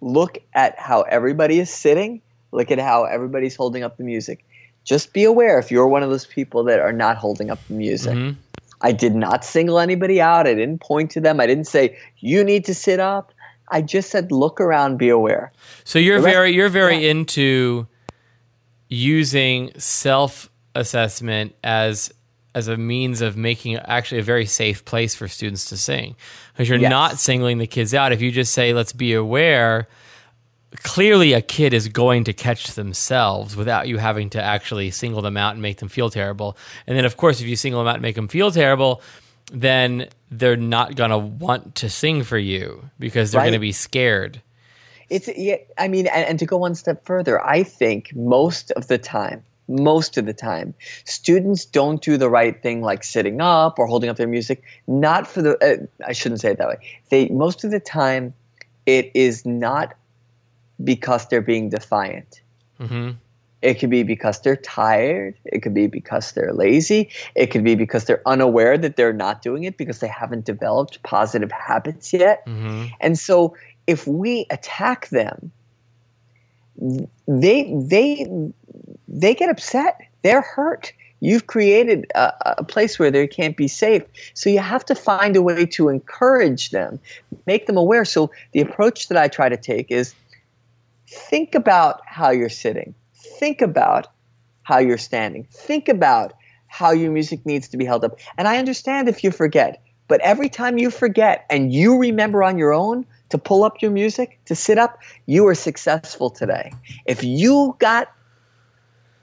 [0.00, 2.22] Look at how everybody is sitting.
[2.52, 4.44] Look at how everybody's holding up the music."
[4.84, 7.74] Just be aware if you're one of those people that are not holding up the
[7.74, 8.16] music.
[8.16, 8.36] Mhm.
[8.80, 10.46] I did not single anybody out.
[10.46, 11.38] I didn't point to them.
[11.38, 13.32] I didn't say you need to sit up.
[13.68, 15.52] I just said look around, be aware.
[15.84, 17.10] So you're rest- very you're very yeah.
[17.10, 17.86] into
[18.88, 22.12] using self assessment as
[22.54, 26.16] as a means of making actually a very safe place for students to sing
[26.52, 26.90] because you're Yes.
[26.90, 29.88] not singling the kids out if you just say let's be aware
[30.82, 35.36] clearly a kid is going to catch themselves without you having to actually single them
[35.36, 37.94] out and make them feel terrible and then of course if you single them out
[37.96, 39.02] and make them feel terrible
[39.52, 43.46] then they're not going to want to sing for you because they're Right.
[43.46, 44.40] going to be scared
[45.08, 48.86] It's yeah, I mean, and, and to go one step further, I think most of
[48.86, 53.78] the time, most of the time, students don't do the right thing, like sitting up
[53.78, 54.62] or holding up their music.
[54.86, 56.78] Not for the, uh, I shouldn't say it that way.
[57.10, 58.34] They most of the time,
[58.86, 59.94] it is not
[60.82, 62.42] because they're being defiant.
[62.78, 63.10] hmm
[63.62, 65.34] It could be because they're tired.
[65.44, 67.10] It could be because they're lazy.
[67.34, 71.02] It could be because they're unaware that they're not doing it because they haven't developed
[71.02, 72.42] positive habits yet.
[72.46, 73.54] hmm And so
[73.86, 75.52] if we attack them,
[77.26, 78.26] they they
[79.08, 80.00] they get upset.
[80.22, 80.92] They're hurt.
[81.20, 84.02] You've created a, a place where they can't be safe.
[84.32, 86.98] So you have to find a way to encourage them,
[87.46, 88.06] make them aware.
[88.06, 90.14] So the approach that I try to take is
[91.06, 92.94] think about how you're sitting.
[93.14, 94.06] Think about
[94.62, 95.46] how you're standing.
[95.50, 96.32] Think about
[96.68, 98.18] how your music needs to be held up.
[98.38, 102.56] And I understand if you forget, but every time you forget and you remember on
[102.56, 106.72] your own to pull up your music, to sit up, you are successful today.
[107.06, 108.12] If you got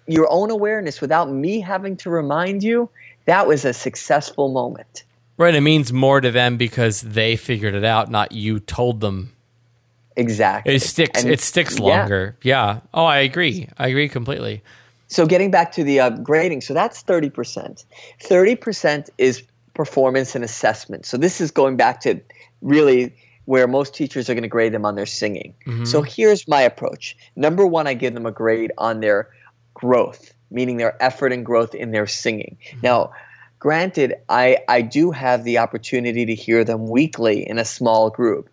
[0.08, 2.90] your own awareness without me having to remind you,
[3.26, 5.04] that was a successful moment.
[5.38, 5.54] Right.
[5.54, 9.34] It means more to them because they figured it out, not you told them.
[10.16, 10.74] Exactly.
[10.74, 11.24] It sticks.
[11.24, 11.86] And- it sticks yeah.
[11.86, 12.36] longer.
[12.42, 12.80] Yeah.
[12.94, 13.68] Oh, I agree.
[13.78, 14.64] I agree completely.
[15.10, 17.86] So getting back to the uh, grading, so that's 30%.
[18.22, 19.44] 30% is
[19.74, 21.06] performance and assessment.
[21.06, 22.20] So this is going back to
[22.62, 23.14] really
[23.48, 25.54] where most teachers are going to grade them on their singing.
[25.66, 25.86] Mm-hmm.
[25.86, 27.16] So here's my approach.
[27.38, 29.30] Number one, I give them a grade on their
[29.74, 32.58] growth, meaning their effort and growth in their singing.
[32.68, 32.80] Mm-hmm.
[32.84, 33.14] Now,
[33.58, 38.50] granted, I, I do have the opportunity to hear them weekly in a small group,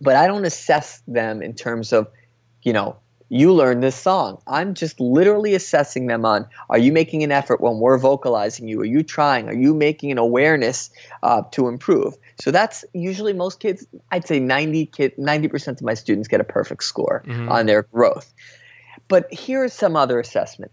[0.00, 2.10] but I don't assess them in terms of,
[2.64, 2.96] you know,
[3.32, 4.42] you learn this song.
[4.46, 8.78] I'm just literally assessing them on are you making an effort when we're vocalizing you?
[8.82, 9.48] Are you trying?
[9.48, 10.90] Are you making an awareness
[11.22, 12.14] uh, to improve?
[12.38, 16.44] So that's usually most kids, I'd say 90 kid, 90% of my students get a
[16.44, 18.34] perfect score on their growth.
[19.08, 20.70] But here's some other assessment.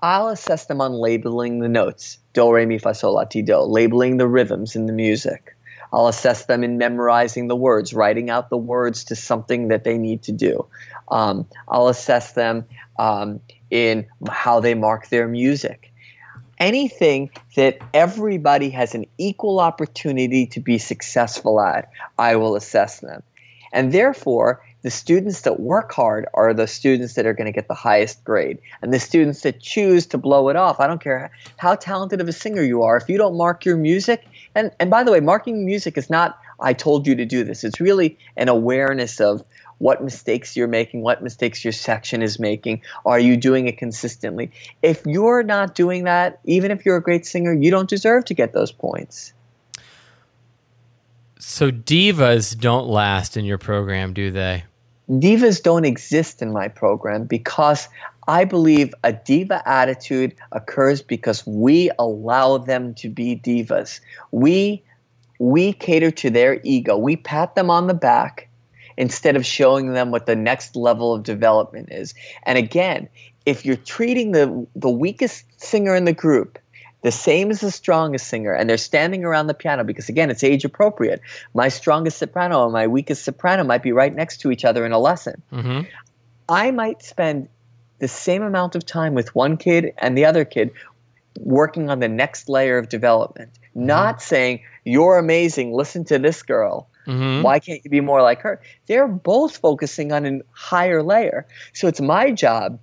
[0.00, 3.58] I'll assess them on labeling the notes do, re, mi, fa, sol, la, ti, do,
[3.62, 5.55] labeling the rhythms in the music.
[5.96, 9.96] I'll assess them in memorizing the words, writing out the words to something that they
[9.96, 10.66] need to do.
[11.08, 12.66] Um, I'll assess them
[12.98, 13.40] um,
[13.70, 15.90] in how they mark their music.
[16.58, 23.22] anything that everybody has an equal opportunity to be successful at, I will assess them.
[23.72, 27.66] And therefore, the students that work hard are the students that are going to get
[27.66, 28.58] the highest grade.
[28.80, 32.28] And the students that choose to blow it off, I don't care how talented of
[32.28, 34.24] a singer you are, if you don't mark your music,
[34.56, 37.62] and, and by the way, marking music is not, I told you to do this.
[37.62, 39.44] It's really an awareness of
[39.78, 42.80] what mistakes you're making, what mistakes your section is making.
[43.04, 44.50] Are you doing it consistently?
[44.82, 48.34] If you're not doing that, even if you're a great singer, you don't deserve to
[48.34, 49.34] get those points.
[51.38, 54.64] So divas don't last in your program, do they?
[55.10, 57.88] Divas don't exist in my program because
[58.28, 64.00] I believe a diva attitude occurs because we allow them to be divas.
[64.32, 64.82] We
[65.38, 66.96] we cater to their ego.
[66.96, 68.48] We pat them on the back
[68.96, 72.14] instead of showing them what the next level of development is.
[72.44, 73.08] And again,
[73.44, 76.58] if you're treating the the weakest singer in the group
[77.02, 80.42] the same as the strongest singer and they're standing around the piano because again it's
[80.42, 81.20] age appropriate
[81.54, 84.92] my strongest soprano and my weakest soprano might be right next to each other in
[84.92, 85.82] a lesson mm-hmm.
[86.48, 87.48] i might spend
[87.98, 90.70] the same amount of time with one kid and the other kid
[91.40, 93.86] working on the next layer of development mm-hmm.
[93.86, 97.42] not saying you're amazing listen to this girl Mm-hmm.
[97.42, 98.60] Why can't you be more like her?
[98.86, 101.46] They're both focusing on a higher layer.
[101.72, 102.80] So it's my job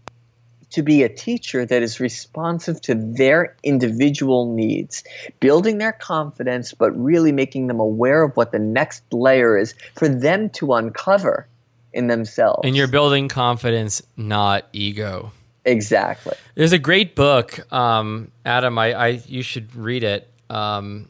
[0.71, 5.03] to be a teacher that is responsive to their individual needs,
[5.39, 10.09] building their confidence, but really making them aware of what the next layer is for
[10.09, 11.47] them to uncover
[11.93, 12.61] in themselves.
[12.63, 15.31] And you're building confidence, not ego.
[15.65, 16.35] Exactly.
[16.55, 18.77] There's a great book, um, Adam.
[18.77, 20.29] I, I, you should read it.
[20.49, 21.09] Um,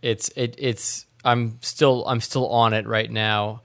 [0.00, 3.62] it's it, it's I'm still I'm still on it right now.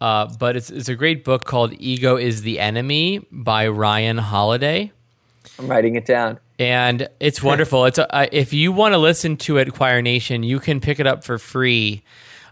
[0.00, 4.92] Uh, but it's it's a great book called Ego is the Enemy by Ryan Holiday.
[5.58, 6.38] I'm writing it down.
[6.58, 7.84] And it's wonderful.
[7.84, 11.00] it's a, uh, if you want to listen to it, Choir Nation, you can pick
[11.00, 12.02] it up for free.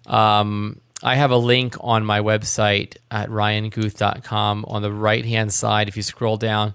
[0.07, 5.89] Um, I have a link on my website at ryanguth.com on the right hand side.
[5.89, 6.75] If you scroll down,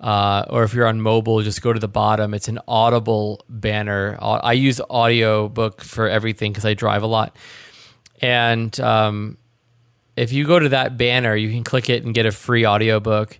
[0.00, 2.34] uh, or if you're on mobile, just go to the bottom.
[2.34, 4.18] It's an Audible banner.
[4.20, 7.36] I use audiobook for everything because I drive a lot.
[8.20, 9.36] And um,
[10.16, 13.38] if you go to that banner, you can click it and get a free audiobook.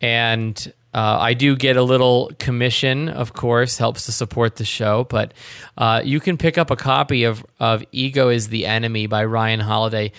[0.00, 5.04] And uh, I do get a little commission, of course, helps to support the show.
[5.04, 5.34] But
[5.78, 9.60] uh, you can pick up a copy of, of Ego is the Enemy by Ryan
[9.60, 10.12] Holiday.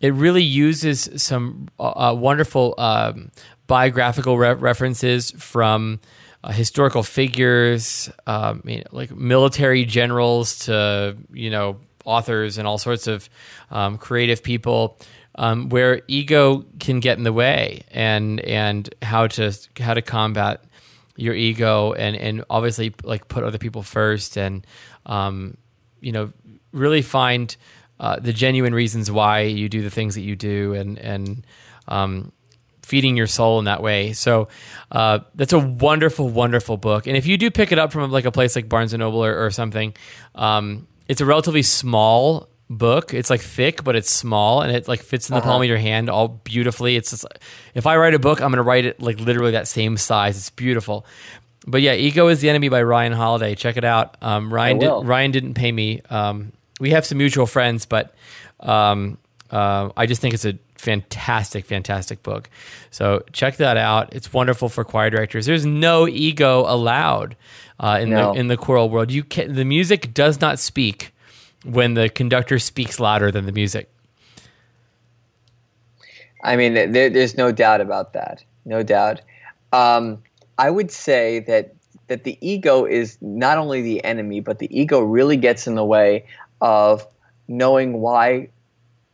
[0.00, 3.30] It really uses some uh, uh wonderful um,
[3.66, 6.00] biographical re- references from
[6.44, 13.28] uh, historical figures, um, like military generals to you know authors and all sorts of
[13.70, 14.98] um, creative people,
[15.36, 20.64] um, where ego can get in the way, and and how to how to combat
[21.16, 24.66] your ego, and and obviously like put other people first, and
[25.06, 25.56] um,
[26.00, 26.32] you know
[26.72, 27.56] really find
[28.00, 31.46] uh, the genuine reasons why you do the things that you do, and and
[31.88, 32.32] um,
[32.82, 34.12] feeding your soul in that way.
[34.12, 34.48] So
[34.90, 37.06] uh, that's a wonderful, wonderful book.
[37.06, 39.24] And if you do pick it up from like a place like Barnes and Noble
[39.24, 39.94] or, or something,
[40.34, 43.14] um, it's a relatively small book.
[43.14, 45.50] It's like thick, but it's small, and it like fits in the uh-huh.
[45.50, 46.96] palm of your hand all beautifully.
[46.96, 47.26] It's just,
[47.74, 50.36] if I write a book, I'm going to write it like literally that same size.
[50.36, 51.06] It's beautiful.
[51.66, 53.54] But yeah, Ego is the Enemy by Ryan Holiday.
[53.54, 54.16] Check it out.
[54.20, 56.02] Um, Ryan did, Ryan didn't pay me.
[56.10, 58.14] Um, we have some mutual friends, but
[58.60, 59.16] um,
[59.50, 62.50] uh, I just think it's a fantastic, fantastic book.
[62.90, 64.12] So check that out.
[64.12, 65.46] It's wonderful for choir directors.
[65.46, 67.36] There's no ego allowed
[67.78, 68.32] uh, in no.
[68.32, 69.12] the in the choral world.
[69.12, 71.11] You can, the music does not speak
[71.64, 73.88] when the conductor speaks louder than the music.
[76.44, 78.44] I mean, there, there's no doubt about that.
[78.64, 79.20] No doubt.
[79.72, 80.22] Um,
[80.58, 81.74] I would say that
[82.08, 85.84] that the ego is not only the enemy, but the ego really gets in the
[85.84, 86.26] way
[86.60, 87.06] of
[87.48, 88.48] knowing why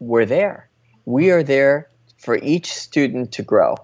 [0.01, 0.69] we're there
[1.09, 1.89] we are there
[2.19, 3.77] for each student to grow.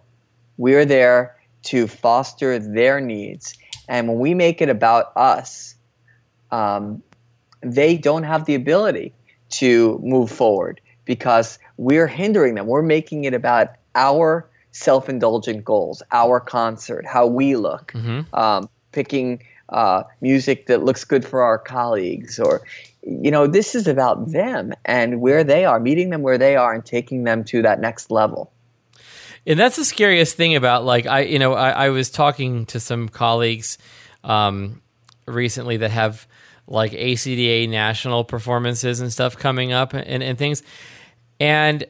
[0.58, 3.56] We are there to foster their needs.
[3.88, 5.74] And when we make it about us,
[6.50, 7.02] um,
[7.64, 9.12] they don't have the ability
[9.50, 12.66] to move forward because we're hindering them.
[12.66, 18.34] We're making it about our self indulgent goals, our concert, how we look, mm-hmm.
[18.34, 22.62] um, picking uh, music that looks good for our colleagues, or
[23.02, 26.72] you know, this is about them and where they are, meeting them where they are
[26.72, 28.50] and taking them to that next level.
[29.46, 32.80] And that's the scariest thing about like I, you know, I, I was talking to
[32.80, 33.78] some colleagues
[34.22, 34.80] um,
[35.26, 36.26] recently that have
[36.66, 40.62] like ACDA national performances and stuff coming up and, and things,
[41.38, 41.84] and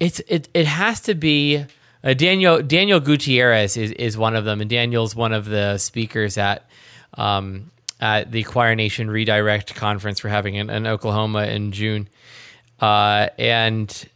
[0.00, 1.64] it's it it has to be
[2.04, 6.36] Uh, Daniel Daniel Gutierrez is, is one of them, and Daniel's one of the speakers
[6.36, 6.68] at
[7.16, 12.08] um, at the Choir Nation Redirect conference we're having in, in Oklahoma in June.
[12.78, 14.08] Uh, and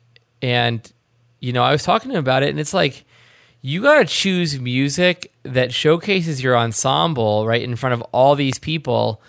[0.43, 0.93] and
[1.41, 3.05] you know, I was talking to him about it, and it's like
[3.63, 8.59] you got to choose music that showcases your ensemble right in front of all these
[8.59, 9.21] people.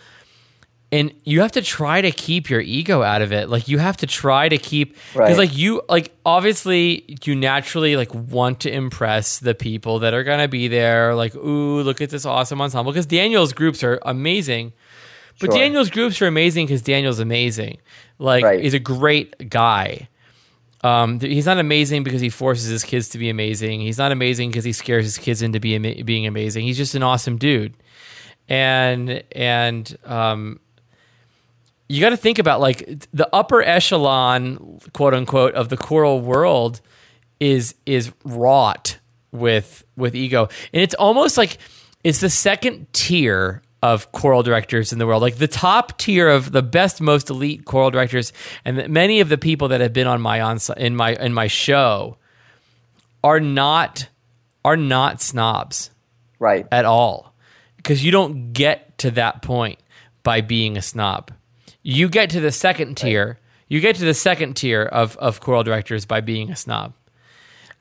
[0.92, 3.48] And you have to try to keep your ego out of it.
[3.48, 5.38] Like you have to try to keep because Right.
[5.38, 10.48] like you like obviously you naturally like want to impress the people that are gonna
[10.48, 11.14] be there.
[11.14, 12.92] Like ooh look at this awesome ensemble.
[12.92, 14.74] Because daniel's groups are amazing.
[15.40, 15.60] But Sure.
[15.60, 17.78] daniel's groups are amazing because daniel's amazing.
[18.18, 18.64] Like Right.
[18.64, 20.08] he's a great guy
[20.84, 23.82] um, he's not amazing because he forces his kids to be amazing.
[23.82, 26.66] He's not amazing because he scares his kids into be being amazing.
[26.66, 27.74] He's just an awesome dude,
[28.48, 30.60] and and um,
[31.90, 36.80] you got to think about like the upper echelon, quote unquote, of the choral world
[37.40, 39.00] is is wrought
[39.32, 41.58] with with ego, and it's almost like
[42.04, 46.52] it's the second tier of choral directors in the world, like the top tier of
[46.52, 48.34] the best, most elite choral directors,
[48.66, 51.34] and that many of the people that have been on my on in my in
[51.34, 52.18] my show
[53.24, 54.10] are not
[54.66, 55.92] are not snobs
[56.40, 56.68] Right.
[56.72, 57.34] at all
[57.78, 59.80] because you don't get to that point
[60.24, 61.32] by being a snob.
[61.82, 63.40] You get to the second tier.
[63.70, 66.94] You get to the second tier of of choral directors by being a snob.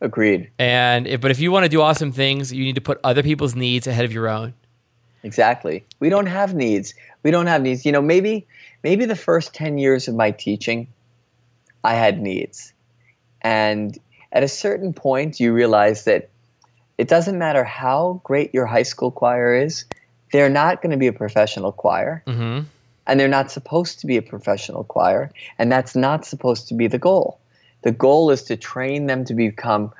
[0.00, 0.50] Agreed.
[0.60, 3.24] And if, but if you want to do awesome things, you need to put other
[3.24, 4.54] people's needs ahead of your own.
[5.22, 5.84] Exactly.
[6.00, 6.94] We don't have needs.
[7.22, 7.84] We don't have needs.
[7.84, 8.46] You know, maybe
[8.82, 10.88] maybe the first 10 years of my teaching
[11.82, 12.72] I had needs.
[13.42, 13.96] And
[14.32, 16.30] at a certain point you realize that
[16.98, 19.84] it doesn't matter how great your high school choir is,
[20.32, 22.22] they're not going to be a professional choir.
[22.26, 22.60] hmm
[23.06, 26.88] And they're not supposed to be a professional choir, and that's not supposed to be
[26.88, 27.40] the goal.
[27.82, 29.92] The goal is to train them to become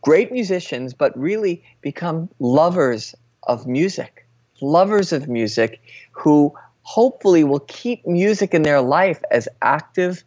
[0.00, 3.14] great musicians, but really become lovers
[3.44, 4.26] of music,
[4.60, 5.80] lovers of music
[6.12, 10.24] who hopefully will keep music in their life as active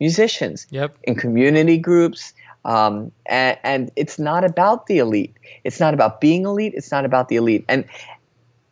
[0.00, 0.96] musicians Yep.
[1.04, 2.32] in community groups.
[2.64, 5.34] Um, and, and it's not about the elite.
[5.64, 6.74] It's not about being elite.
[6.76, 7.64] It's not about the elite.
[7.68, 7.84] And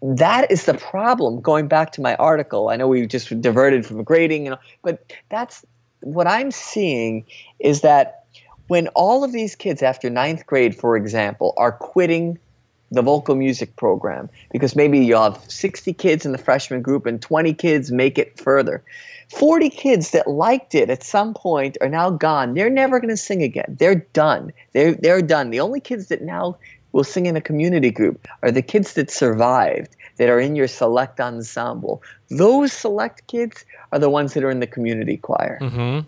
[0.03, 1.41] that is the problem.
[1.41, 5.65] Going back to my article, I know we just diverted from grading, and but that's
[6.01, 7.25] what I'm seeing
[7.59, 8.25] is that
[8.67, 12.39] when all of these kids after ninth grade, for example, are quitting
[12.95, 17.21] the vocal music program because maybe you'll have 60 kids in the freshman group and
[17.21, 18.83] 20 kids make it further.
[19.31, 22.55] 40 kids that liked it at some point are now gone.
[22.55, 23.77] They're never going to sing again.
[23.79, 24.53] They're done.
[24.73, 25.51] They're, they're done.
[25.51, 26.57] The only kids that now
[26.93, 30.69] will sing in a community group are the kids that survived, that are in your
[30.69, 32.03] select ensemble.
[32.31, 35.59] Those select kids are the ones that are in the community choir.
[35.61, 36.01] hmm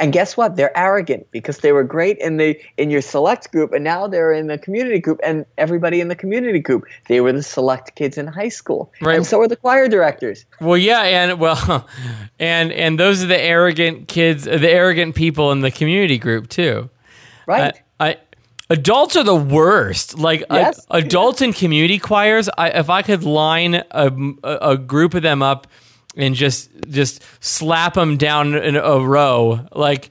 [0.00, 0.56] And guess what?
[0.56, 4.32] They're arrogant because they were great in the in your select group, and now they're
[4.32, 5.20] in the community group.
[5.22, 9.16] And everybody in the community group, they were the select kids in high school, Right.
[9.16, 10.46] and so are the choir directors.
[10.60, 11.86] Well, yeah, and well,
[12.38, 16.88] and and those are the arrogant kids, the arrogant people in the community group too.
[17.46, 17.78] Right?
[18.00, 18.16] I, I
[18.70, 20.18] adults are the worst.
[20.18, 20.86] Like Yes.
[20.90, 22.48] adults in community choirs.
[22.56, 24.10] I, if I could line a,
[24.42, 25.66] a, a group of them up
[26.16, 30.10] and just just slap them down in a row, like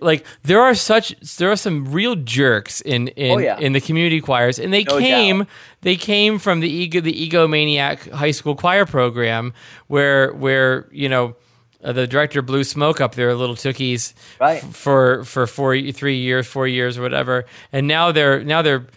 [0.00, 3.58] like there are such there are some real jerks in in, Oh, yeah.
[3.58, 5.48] in the community choirs, and they No came doubt.
[5.82, 9.52] they came from the ego the egomaniac high school choir program
[9.86, 11.36] where where you know.
[11.80, 14.64] Uh, the director blew smoke up their little tookies Right.
[14.64, 18.88] f- for for four three years four years or whatever and now they're now they're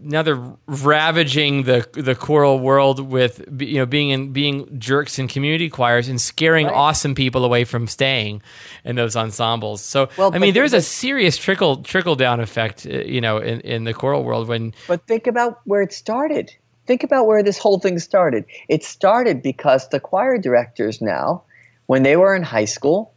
[0.00, 5.28] now they're ravaging the the choral world with you know being in being jerks in
[5.28, 6.74] community choirs and scaring Right.
[6.74, 8.42] awesome people away from staying
[8.84, 12.90] in those ensembles so Well, i mean there's a serious trickle trickle down effect uh,
[12.90, 16.50] you know in, in the choral world when But think about where it started.
[16.86, 18.44] Think about where this whole thing started.
[18.68, 21.42] It started because the choir directors now,
[21.86, 23.12] when they were in high school,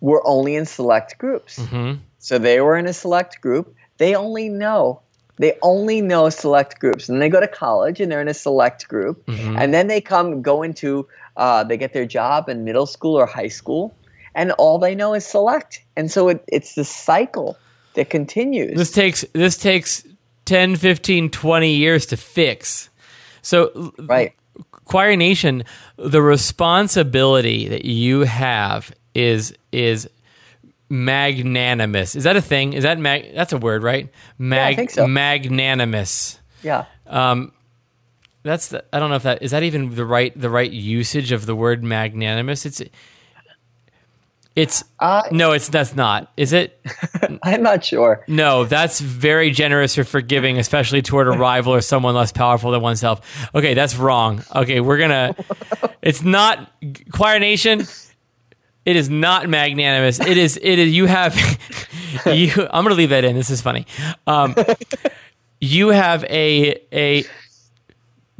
[0.00, 1.58] were only in select groups.
[1.58, 1.98] Mhm.
[2.18, 3.74] So they were in a select group.
[3.98, 5.02] They only know
[5.38, 8.88] they only know select groups, and they go to college and they're in a select
[8.88, 9.22] group,
[9.56, 13.26] and then they come go into uh, they get their job in middle school or
[13.26, 13.94] high school,
[14.34, 17.56] and all they know is select, and so it, it's the cycle
[17.94, 18.76] that continues.
[18.76, 20.04] this takes this takes
[20.44, 22.88] 10 15 20 years to fix.
[23.42, 24.32] So right.
[24.84, 25.64] choir nation
[25.96, 30.08] the responsibility that you have is is
[30.88, 34.08] magnanimous is that a thing is that mag that's a word right
[34.38, 35.06] mag think so.
[35.06, 36.86] magnanimous Yeah.
[37.06, 37.52] um
[38.42, 41.30] that's the, i don't know if that is that even the right the right usage
[41.32, 42.80] of the word magnanimous it's
[44.56, 46.32] It's Uh, no, it's that's not.
[46.36, 46.80] Is it?
[47.44, 48.24] I'm not sure.
[48.26, 52.80] No, that's very generous or forgiving, especially toward a rival or someone less powerful than
[52.82, 53.20] oneself.
[53.54, 54.42] Okay, that's wrong.
[54.52, 55.36] Okay, we're gonna.
[56.02, 56.72] It's not
[57.12, 57.84] Choir Nation.
[58.88, 60.18] It is not magnanimous.
[60.18, 60.58] It is.
[60.62, 60.94] It is.
[60.94, 61.36] You have.
[62.24, 62.50] You.
[62.70, 63.36] I'm gonna leave that in.
[63.36, 63.86] This is funny.
[64.26, 64.54] Um,
[65.60, 67.24] you have a a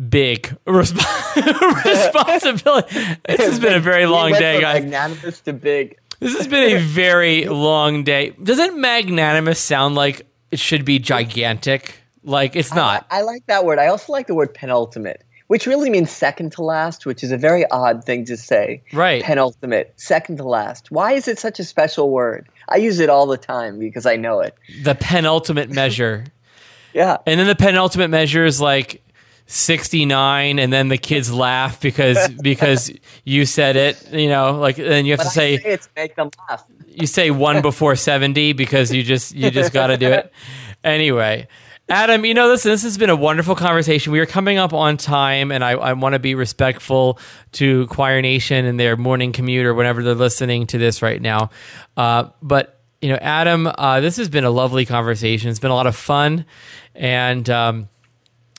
[0.09, 0.96] big resp-
[1.84, 2.99] responsibility.
[3.28, 4.82] This has been a very long day, guys.
[4.82, 5.99] Magnanimous to big.
[6.18, 8.30] This has been a very long day.
[8.42, 11.94] Doesn't magnanimous sound like it should be gigantic?
[12.24, 13.07] Like it's not.
[13.11, 13.78] I, I like that word.
[13.78, 17.36] I also like the word penultimate, which really means second to last, which is a
[17.36, 18.82] very odd thing to say.
[18.92, 19.22] Right.
[19.22, 20.90] Penultimate, second to last.
[20.90, 22.49] Why is it such a special word?
[22.68, 24.55] I use it all the time because I know it.
[24.84, 26.24] The penultimate measure.
[26.94, 27.18] Yeah.
[27.26, 29.03] And then the penultimate measure is like
[29.46, 32.90] 69 and then the kids laugh because because
[33.24, 35.88] you said it, you know, like then you have But to say say it to
[35.96, 36.64] make them laugh.
[36.88, 40.32] you say one before 70 because you just you just got to do it
[40.82, 41.46] anyway
[41.89, 44.12] adam you know listen this has been a wonderful conversation.
[44.12, 47.18] We are coming up on time and i, I want to be respectful
[47.53, 51.51] to choir nation and their morning commute or whenever they're listening to this right now.
[51.97, 55.51] Uh, but you know adam uh, this has been a lovely conversation.
[55.51, 56.45] It's been a lot of fun.
[56.95, 57.89] And um,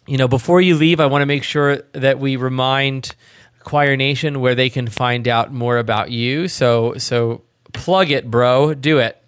[0.08, 3.16] you know before you leave i want to make sure that we remind
[3.64, 6.48] choir nation where they can find out more about you.
[6.48, 8.74] So so plug it bro.
[8.74, 9.22] Do it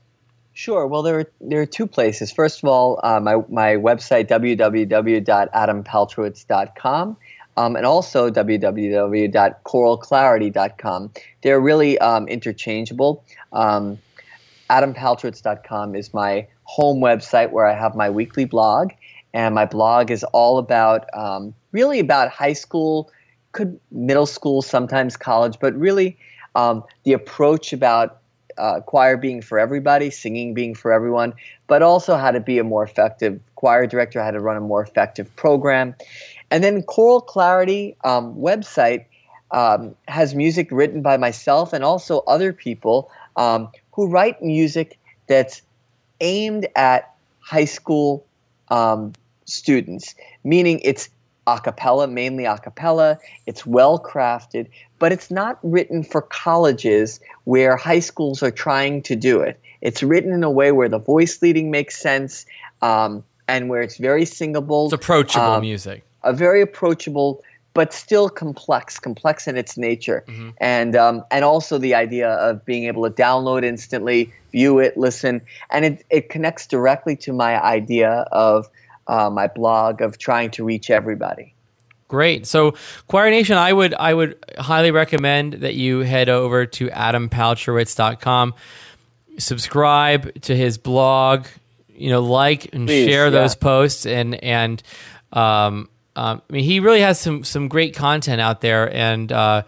[0.62, 0.86] Sure.
[0.86, 2.32] Well, there are, there are two places.
[2.32, 7.18] First of all, uh, my, my website, www.adampaltrowitz.com,
[7.58, 11.12] um, and also www.choralclarity.com.
[11.42, 13.24] They're really um, interchangeable.
[13.52, 13.98] Um,
[14.70, 18.92] AdamPaltrowitz.com is my home website where I have my weekly blog,
[19.34, 23.10] and my blog is all about um, really about high school,
[23.52, 26.20] could middle school, sometimes college, but really
[26.54, 28.21] um, the approach about
[28.58, 31.34] uh, choir being for everybody, singing being for everyone,
[31.68, 34.82] but also how to be a more effective choir director, how to run a more
[34.82, 35.96] effective program.
[36.50, 39.06] And then Choral Clarity um, website
[39.52, 45.62] um, has music written by myself and also other people um, who write music that's
[46.20, 48.26] aimed at high school
[48.70, 49.14] um,
[49.46, 51.10] students, meaning it's
[51.48, 53.18] a cappella, mainly a cappella.
[53.46, 54.68] It's well crafted,
[55.00, 59.60] but it's not written for colleges where high schools are trying to do it.
[59.82, 62.46] It's written in a way where the voice leading makes sense
[62.82, 64.86] um, and where it's very singable.
[64.86, 67.42] it's approachable Um, music a very approachable
[67.74, 70.26] but still complex, complex in its nature,
[70.58, 75.42] and um, and also the idea of being able to download instantly, view it, listen,
[75.70, 78.68] and it it connects directly to my idea of
[79.12, 81.54] uh, my blog of trying to reach everybody.
[82.08, 82.48] Great.
[82.48, 82.76] So,
[83.08, 88.54] Choir Nation, I would I would highly recommend that you head over to adampaltrowitz.com,
[89.38, 91.46] subscribe to his blog,
[91.94, 93.30] you know, like and Please, share yeah.
[93.30, 94.82] those posts, and and
[95.32, 99.64] um, um, I mean, he really has some some great content out there, and uh,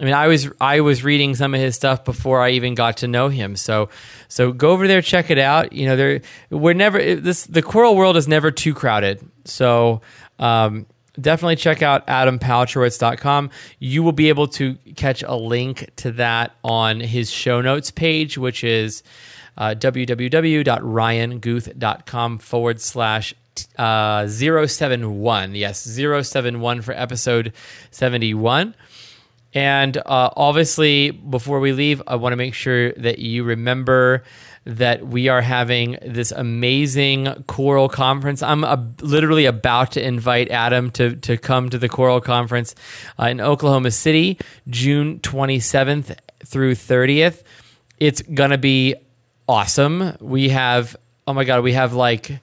[0.00, 2.96] I mean, I was I was reading some of his stuff before I even got
[2.98, 3.54] to know him.
[3.54, 3.90] So
[4.28, 5.72] so go over there, check it out.
[5.72, 6.20] You know, there
[6.50, 9.24] we're never this the choral world is never too crowded.
[9.44, 10.02] So
[10.40, 10.86] um,
[11.20, 13.50] definitely check out adampaltrowitz.com.
[13.78, 18.36] You will be able to catch a link to that on his show notes page,
[18.36, 19.04] which is
[19.56, 23.32] uh, www.ryanguth.com forward slash
[23.78, 25.54] uh, 071.
[25.54, 27.52] Yes, 071 for episode
[27.92, 28.74] 71.
[29.54, 34.24] And uh, obviously, before we leave, I want to make sure that you remember
[34.64, 38.42] that we are having this amazing choral conference.
[38.42, 42.74] I'm uh, literally about to invite Adam to, to come to the choral conference
[43.18, 44.38] uh, in Oklahoma City,
[44.68, 47.42] June 27th through 30th.
[47.98, 48.96] It's going to be
[49.48, 50.16] awesome.
[50.20, 50.96] We have,
[51.26, 52.40] oh my God, we have like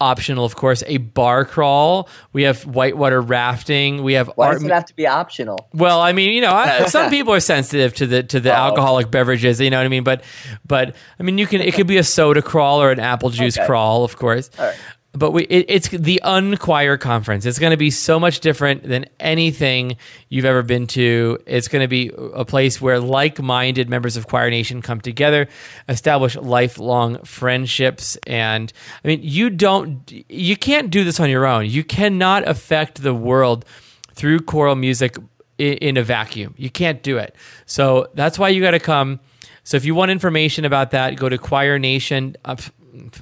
[0.00, 2.08] optional, of course, a bar crawl.
[2.32, 4.02] We have whitewater rafting.
[4.02, 4.54] We have Why art.
[4.56, 5.68] does it have to be optional?
[5.72, 8.56] Well, I mean, you know, I, some people are sensitive to the to the Oh.
[8.56, 9.60] alcoholic beverages.
[9.60, 10.04] You know what I mean?
[10.04, 10.22] But
[10.66, 13.56] but I mean, you can it could be a soda crawl or an apple juice
[13.56, 13.66] Okay.
[13.66, 14.50] crawl, of course.
[14.58, 14.76] All right.
[15.16, 17.46] But we, it, it's the Unchoir Conference.
[17.46, 19.96] It's going to be so much different than anything
[20.28, 21.38] you've ever been to.
[21.46, 25.48] It's going to be a place where like-minded members of Choir Nation come together,
[25.88, 28.72] establish lifelong friendships, and
[29.04, 31.66] I mean, you don't, you can't do this on your own.
[31.66, 33.64] You cannot affect the world
[34.12, 35.16] through choral music
[35.56, 36.54] in, in a vacuum.
[36.58, 37.34] You can't do it.
[37.64, 39.20] So that's why you got to come.
[39.64, 42.36] So if you want information about that, go to Choir Nation.
[42.44, 42.56] Uh,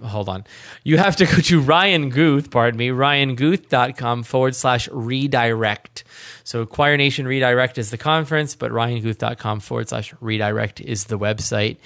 [0.04, 0.44] hold on.
[0.82, 6.04] You have to go to Ryan Guth, pardon me, ryanguth.com forward slash redirect.
[6.44, 11.78] So Choir Nation Redirect is the conference, but ryanguth.com forward slash redirect is the website.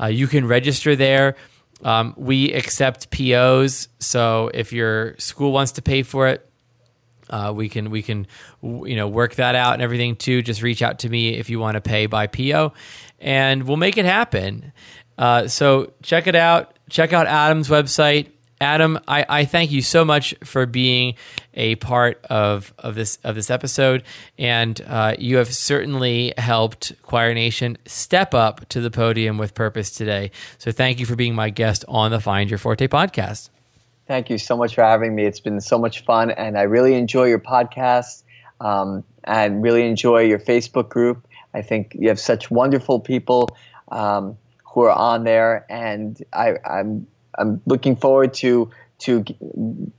[0.00, 1.36] Uh, you can register there.
[1.82, 6.48] Um, we accept POs, so if your school wants to pay for it,
[7.30, 8.26] uh, we can we can
[8.62, 10.42] you know work that out and everything too.
[10.42, 12.72] Just reach out to me if you want to pay by PO,
[13.18, 14.72] and we'll make it happen.
[15.18, 16.73] Uh, so check it out.
[16.90, 18.28] Check out Adam's website.
[18.60, 21.16] Adam, I, I thank you so much for being
[21.54, 24.04] a part of, of this of this episode,
[24.38, 29.90] and uh, you have certainly helped Choir Nation step up to the podium with purpose
[29.90, 30.30] today.
[30.58, 33.50] So thank you for being my guest on the Find Your Forte podcast.
[34.06, 35.24] Thank you so much for having me.
[35.24, 38.22] It's been so much fun, and I really enjoy your podcast
[38.60, 41.26] um, and really enjoy your Facebook group.
[41.54, 43.56] I think you have such wonderful people
[43.88, 44.36] um,
[44.74, 47.06] who are on there, and I, I'm
[47.38, 48.70] I'm looking forward to
[49.00, 49.24] to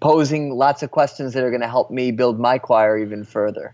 [0.01, 3.73] posing lots of questions that are going to help me build my choir even further.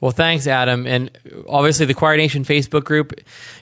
[0.00, 0.86] Well, thanks, Adam.
[0.86, 1.10] And
[1.46, 3.12] obviously, the Choir Nation Facebook group,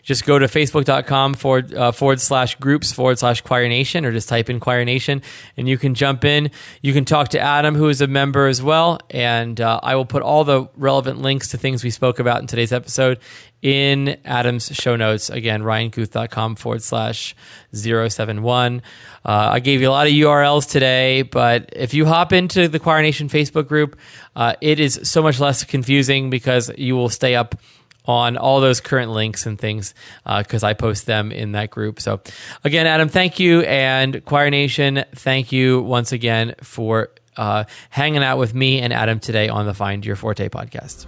[0.02, 4.28] just go to facebook.com forward, uh, forward slash groups forward slash Choir Nation, or just
[4.28, 5.22] type in Choir Nation,
[5.56, 6.52] and you can jump in.
[6.80, 9.00] You can talk to Adam, who is a member as well.
[9.10, 12.46] And uh, I will put all the relevant links to things we spoke about in
[12.46, 13.18] today's episode
[13.62, 15.30] in Adam's show notes.
[15.30, 17.34] Again, ryanguth.com forward slash
[17.72, 18.82] 071.
[19.24, 22.78] Uh, I gave you a lot of URLs today, but if you hop into the
[22.78, 23.98] Choir Nation Facebook group,
[24.36, 27.56] uh, it is so much less confusing because you will stay up
[28.04, 29.92] on all those current links and things
[30.24, 32.00] because uh, I post them in that group.
[32.00, 32.20] So,
[32.64, 33.60] again, Adam, thank you.
[33.62, 39.20] And Choir Nation, thank you once again for uh, hanging out with me and Adam
[39.20, 41.06] today on the Find Your Forte podcast.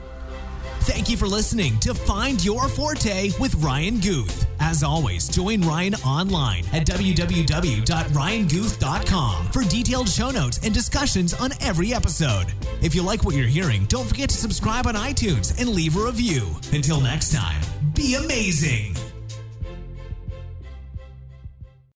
[0.90, 4.46] Thank you for listening to Find Your Forte with Ryan Guth.
[4.58, 11.94] As always, join Ryan online at www.ryanguth.com for detailed show notes and discussions on every
[11.94, 12.46] episode.
[12.82, 16.04] If you like what you're hearing, don't forget to subscribe on iTunes and leave a
[16.04, 16.56] review.
[16.72, 17.62] Until next time,
[17.94, 18.96] be amazing.